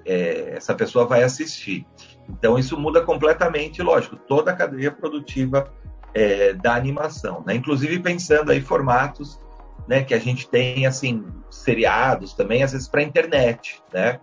é, 0.06 0.54
essa 0.56 0.74
pessoa 0.74 1.06
vai 1.06 1.24
assistir. 1.24 1.86
Então 2.30 2.58
isso 2.58 2.80
muda 2.80 3.02
completamente, 3.02 3.82
lógico, 3.82 4.16
toda 4.16 4.52
a 4.52 4.56
cadeia 4.56 4.92
produtiva 4.92 5.72
é, 6.14 6.54
da 6.54 6.76
animação, 6.76 7.44
né? 7.46 7.56
Inclusive 7.56 8.00
pensando 8.00 8.52
aí 8.52 8.62
formatos 8.62 9.40
né, 9.88 10.04
que 10.04 10.14
a 10.14 10.20
gente 10.20 10.48
tem 10.50 10.86
assim 10.86 11.26
seriados 11.50 12.34
também 12.34 12.62
às 12.62 12.74
vezes 12.74 12.88
para 12.88 13.02
internet, 13.02 13.82
né, 13.94 14.20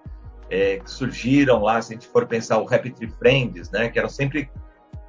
é, 0.51 0.79
que 0.79 0.91
surgiram 0.91 1.63
lá 1.63 1.81
se 1.81 1.93
a 1.93 1.97
gente 1.97 2.07
for 2.07 2.27
pensar 2.27 2.59
o 2.59 2.73
Happy 2.73 2.91
Tree 2.91 3.11
Friends, 3.19 3.71
né, 3.71 3.89
que 3.89 3.99
eram 3.99 4.09
sempre 4.09 4.51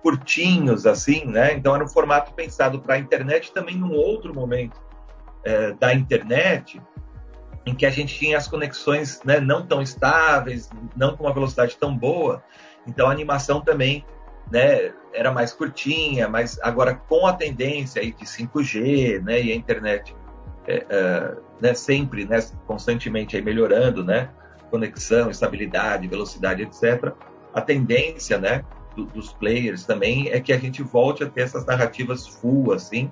curtinhos 0.02 0.86
assim, 0.86 1.26
né, 1.26 1.54
então 1.54 1.76
era 1.76 1.84
um 1.84 1.90
formato 1.90 2.34
pensado 2.34 2.80
para 2.80 2.96
a 2.96 3.00
internet 3.00 3.52
também 3.52 3.76
num 3.76 3.92
outro 3.92 4.34
momento 4.34 4.80
é, 5.46 5.72
da 5.74 5.94
internet 5.94 6.82
em 7.66 7.74
que 7.74 7.86
a 7.86 7.90
gente 7.90 8.14
tinha 8.18 8.38
as 8.38 8.48
conexões 8.48 9.22
né, 9.24 9.40
não 9.40 9.66
tão 9.66 9.82
estáveis, 9.82 10.70
não 10.96 11.16
com 11.16 11.24
uma 11.24 11.34
velocidade 11.34 11.78
tão 11.78 11.96
boa, 11.98 12.44
então 12.86 13.08
a 13.08 13.12
animação 13.12 13.62
também 13.62 14.06
né, 14.52 14.94
era 15.14 15.32
mais 15.32 15.52
curtinha, 15.54 16.28
mas 16.28 16.60
agora 16.62 16.94
com 16.94 17.26
a 17.26 17.34
tendência 17.34 18.02
aí 18.02 18.12
de 18.12 18.26
5G, 18.26 19.24
né, 19.24 19.42
e 19.42 19.52
a 19.52 19.56
internet 19.56 20.16
é, 20.68 20.86
é, 20.90 21.36
né, 21.60 21.74
sempre, 21.74 22.26
né, 22.26 22.40
constantemente 22.68 23.36
aí 23.36 23.42
melhorando, 23.42 24.04
né, 24.04 24.30
conexão, 24.70 25.30
estabilidade, 25.30 26.08
velocidade, 26.08 26.62
etc. 26.62 27.14
A 27.54 27.62
tendência, 27.62 28.38
né, 28.38 28.64
do, 28.96 29.06
dos 29.06 29.34
players 29.34 29.86
também 29.86 30.30
é 30.30 30.40
que 30.40 30.54
a 30.54 30.58
gente 30.58 30.84
volte 30.84 31.24
a 31.24 31.30
ter 31.30 31.42
essas 31.42 31.66
narrativas 31.66 32.28
full, 32.28 32.74
assim, 32.74 33.10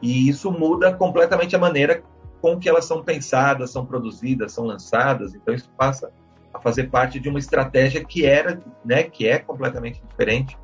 e 0.00 0.28
isso 0.28 0.50
muda 0.50 0.94
completamente 0.94 1.56
a 1.56 1.58
maneira 1.58 2.02
com 2.40 2.58
que 2.58 2.68
elas 2.68 2.84
são 2.84 3.02
pensadas, 3.02 3.70
são 3.70 3.84
produzidas, 3.84 4.52
são 4.52 4.64
lançadas. 4.64 5.34
Então 5.34 5.54
isso 5.54 5.70
passa 5.76 6.12
a 6.52 6.60
fazer 6.60 6.88
parte 6.88 7.18
de 7.18 7.28
uma 7.28 7.38
estratégia 7.38 8.04
que 8.04 8.24
era, 8.24 8.62
né, 8.84 9.02
que 9.02 9.26
é 9.26 9.38
completamente 9.38 10.02
diferente, 10.08 10.56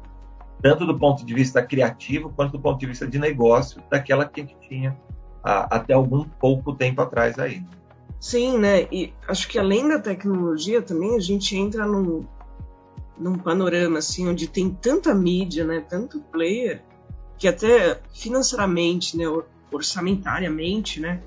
tanto 0.62 0.86
do 0.86 0.98
ponto 0.98 1.24
de 1.26 1.34
vista 1.34 1.62
criativo 1.62 2.32
quanto 2.34 2.52
do 2.52 2.60
ponto 2.60 2.78
de 2.78 2.86
vista 2.86 3.06
de 3.06 3.18
negócio 3.18 3.82
daquela 3.90 4.24
que 4.24 4.40
a 4.40 4.44
gente 4.44 4.56
tinha 4.68 4.96
a, 5.42 5.76
até 5.76 5.92
algum 5.92 6.24
pouco 6.24 6.74
tempo 6.74 7.02
atrás 7.02 7.38
aí. 7.38 7.62
Sim, 8.18 8.56
né? 8.58 8.88
E 8.90 9.12
acho 9.28 9.46
que 9.48 9.58
além 9.58 9.86
da 9.86 9.98
tecnologia 9.98 10.80
também 10.80 11.16
a 11.16 11.20
gente 11.20 11.54
entra 11.56 11.84
num, 11.86 12.24
num 13.18 13.36
panorama 13.36 13.98
assim 13.98 14.26
onde 14.26 14.48
tem 14.48 14.70
tanta 14.70 15.14
mídia, 15.14 15.64
né? 15.64 15.84
Tanto 15.86 16.20
player 16.32 16.82
que 17.38 17.48
até 17.48 18.00
financeiramente, 18.12 19.16
né? 19.16 19.24
Orçamentariamente, 19.70 21.00
né? 21.00 21.20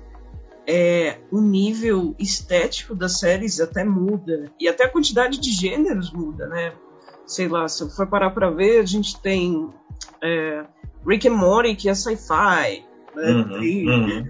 É, 0.66 1.18
o 1.30 1.40
nível 1.40 2.14
estético 2.18 2.94
das 2.94 3.18
séries 3.18 3.58
até 3.58 3.84
muda 3.84 4.52
e 4.60 4.68
até 4.68 4.84
a 4.84 4.88
quantidade 4.88 5.38
de 5.40 5.50
gêneros 5.50 6.12
muda, 6.12 6.46
né? 6.46 6.72
Sei 7.26 7.48
lá, 7.48 7.66
se 7.68 7.82
eu 7.82 7.88
for 7.88 8.06
parar 8.06 8.30
para 8.30 8.50
ver, 8.50 8.80
a 8.80 8.86
gente 8.86 9.18
tem 9.20 9.70
é, 10.22 10.64
Rick 11.06 11.28
and 11.28 11.34
Morty 11.34 11.74
que 11.74 11.88
é 11.88 11.94
sci-fi, 11.94 12.84
né? 13.14 13.30
Uhum, 13.30 13.60
tem, 13.60 13.88
uhum. 13.88 14.28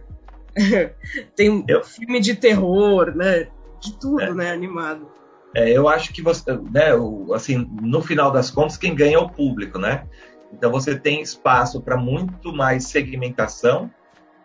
tem 1.34 1.64
eu... 1.68 1.84
filme 1.84 2.20
de 2.20 2.34
terror, 2.34 3.14
né? 3.14 3.48
De 3.80 3.92
tudo, 3.94 4.20
é. 4.20 4.34
né? 4.34 4.50
Animado. 4.52 5.08
É, 5.54 5.70
eu 5.70 5.88
acho 5.88 6.12
que 6.12 6.22
você, 6.22 6.52
né, 6.70 6.94
o, 6.94 7.32
assim, 7.32 7.68
no 7.80 8.02
final 8.02 8.30
das 8.30 8.50
contas, 8.50 8.76
quem 8.76 8.94
ganha 8.94 9.16
é 9.16 9.18
o 9.18 9.28
público, 9.28 9.78
né? 9.78 10.06
Então 10.52 10.70
você 10.70 10.98
tem 10.98 11.20
espaço 11.20 11.80
para 11.80 11.96
muito 11.96 12.52
mais 12.52 12.87
segmentação, 12.87 13.90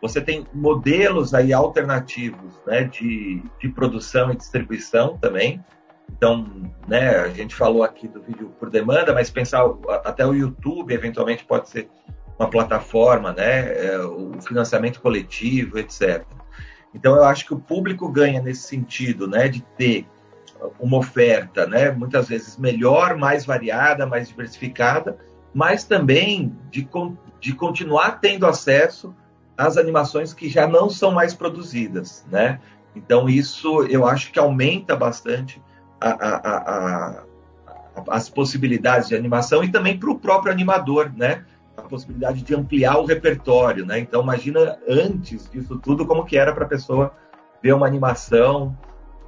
você 0.01 0.19
tem 0.19 0.45
modelos 0.53 1.33
aí 1.33 1.53
alternativos, 1.53 2.59
né, 2.67 2.83
de, 2.83 3.41
de 3.59 3.69
produção 3.69 4.31
e 4.31 4.35
distribuição 4.35 5.17
também. 5.17 5.63
Então, 6.11 6.45
né, 6.87 7.19
a 7.19 7.29
gente 7.29 7.55
falou 7.55 7.83
aqui 7.83 8.07
do 8.07 8.21
vídeo 8.21 8.53
por 8.59 8.69
demanda, 8.69 9.13
mas 9.13 9.29
pensar 9.29 9.63
até 10.03 10.25
o 10.25 10.33
YouTube 10.33 10.93
eventualmente 10.93 11.45
pode 11.45 11.69
ser 11.69 11.89
uma 12.37 12.49
plataforma, 12.49 13.31
né, 13.31 13.85
é, 13.85 13.97
o 13.99 14.33
financiamento 14.41 14.99
coletivo, 14.99 15.79
etc. 15.79 16.25
Então 16.93 17.15
eu 17.15 17.23
acho 17.23 17.45
que 17.45 17.53
o 17.53 17.59
público 17.59 18.09
ganha 18.09 18.41
nesse 18.41 18.63
sentido, 18.63 19.27
né, 19.27 19.47
de 19.47 19.61
ter 19.77 20.05
uma 20.79 20.97
oferta, 20.97 21.65
né, 21.65 21.91
muitas 21.91 22.27
vezes 22.27 22.57
melhor, 22.57 23.15
mais 23.15 23.45
variada, 23.45 24.05
mais 24.05 24.27
diversificada, 24.27 25.17
mas 25.53 25.83
também 25.83 26.55
de, 26.71 26.87
de 27.39 27.53
continuar 27.53 28.19
tendo 28.19 28.45
acesso 28.45 29.13
às 29.57 29.77
animações 29.77 30.33
que 30.33 30.49
já 30.49 30.67
não 30.67 30.89
são 30.89 31.11
mais 31.11 31.33
produzidas, 31.33 32.25
né? 32.31 32.59
Então 32.95 33.29
isso 33.29 33.83
eu 33.83 34.05
acho 34.05 34.31
que 34.31 34.39
aumenta 34.39 34.95
bastante 34.95 35.61
a, 35.99 36.09
a, 36.09 36.57
a, 36.57 37.23
as 38.09 38.29
possibilidades 38.29 39.09
de 39.09 39.15
animação 39.15 39.63
e 39.63 39.71
também 39.71 39.97
para 39.97 40.11
o 40.11 40.19
próprio 40.19 40.51
animador, 40.51 41.11
né? 41.15 41.45
a 41.75 41.81
possibilidade 41.81 42.41
de 42.43 42.55
ampliar 42.55 42.97
o 42.97 43.05
repertório, 43.05 43.85
né? 43.85 43.99
Então 43.99 44.21
imagina 44.21 44.77
antes 44.87 45.49
disso 45.49 45.79
tudo 45.79 46.05
como 46.05 46.25
que 46.25 46.37
era 46.37 46.53
para 46.53 46.65
a 46.65 46.67
pessoa 46.67 47.13
ver 47.61 47.73
uma 47.73 47.87
animação 47.87 48.77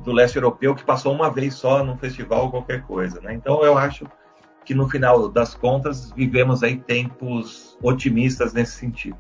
do 0.02 0.12
leste 0.12 0.36
europeu 0.36 0.76
que 0.76 0.84
passou 0.84 1.14
uma 1.14 1.30
vez 1.32 1.56
só 1.56 1.84
num 1.84 1.98
festival 1.98 2.46
ou 2.46 2.52
qualquer 2.52 2.84
coisa, 2.84 3.20
né? 3.22 3.34
Então 3.34 3.64
eu 3.64 3.78
acho 3.78 4.06
que 4.66 4.74
no 4.74 4.90
final 4.90 5.30
das 5.30 5.54
contas 5.54 6.12
vivemos 6.12 6.64
aí 6.64 6.78
tempos 6.78 7.78
otimistas 7.82 8.54
nesse 8.54 8.74
sentido. 8.74 9.18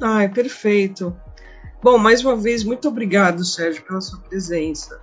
Ah, 0.00 0.22
é 0.22 0.28
perfeito. 0.28 1.16
Bom, 1.82 1.98
mais 1.98 2.24
uma 2.24 2.36
vez 2.36 2.62
muito 2.62 2.88
obrigado, 2.88 3.44
Sérgio, 3.44 3.84
pela 3.84 4.00
sua 4.00 4.20
presença. 4.20 5.00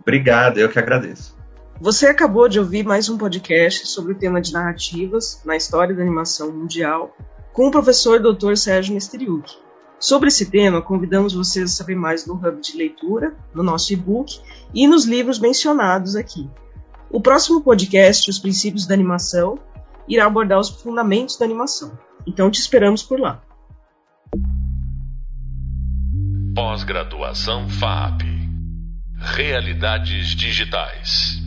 Obrigado, 0.00 0.58
eu 0.58 0.68
que 0.68 0.78
agradeço. 0.78 1.36
Você 1.80 2.06
acabou 2.06 2.48
de 2.48 2.58
ouvir 2.58 2.84
mais 2.84 3.08
um 3.08 3.18
podcast 3.18 3.86
sobre 3.88 4.12
o 4.12 4.16
tema 4.16 4.40
de 4.40 4.52
narrativas 4.52 5.40
na 5.44 5.56
história 5.56 5.94
da 5.94 6.02
animação 6.02 6.50
mundial 6.52 7.16
com 7.52 7.68
o 7.68 7.70
professor 7.70 8.20
Dr. 8.20 8.56
Sérgio 8.56 8.94
Mesteriuk. 8.94 9.52
Sobre 9.98 10.28
esse 10.28 10.50
tema, 10.50 10.82
convidamos 10.82 11.32
vocês 11.32 11.70
a 11.70 11.74
saber 11.74 11.94
mais 11.94 12.26
no 12.26 12.34
Hub 12.34 12.60
de 12.60 12.76
Leitura, 12.76 13.34
no 13.54 13.62
nosso 13.62 13.92
e-book 13.92 14.40
e 14.74 14.86
nos 14.86 15.04
livros 15.04 15.38
mencionados 15.38 16.16
aqui. 16.16 16.50
O 17.14 17.20
próximo 17.20 17.62
podcast, 17.62 18.28
Os 18.28 18.40
Princípios 18.40 18.88
da 18.88 18.94
Animação, 18.94 19.56
irá 20.08 20.26
abordar 20.26 20.58
os 20.58 20.68
fundamentos 20.68 21.38
da 21.38 21.44
animação. 21.44 21.96
Então 22.26 22.50
te 22.50 22.58
esperamos 22.58 23.04
por 23.04 23.20
lá. 23.20 23.40
Pós-graduação 26.56 27.68
FAP 27.68 28.22
Realidades 29.16 30.34
Digitais. 30.34 31.43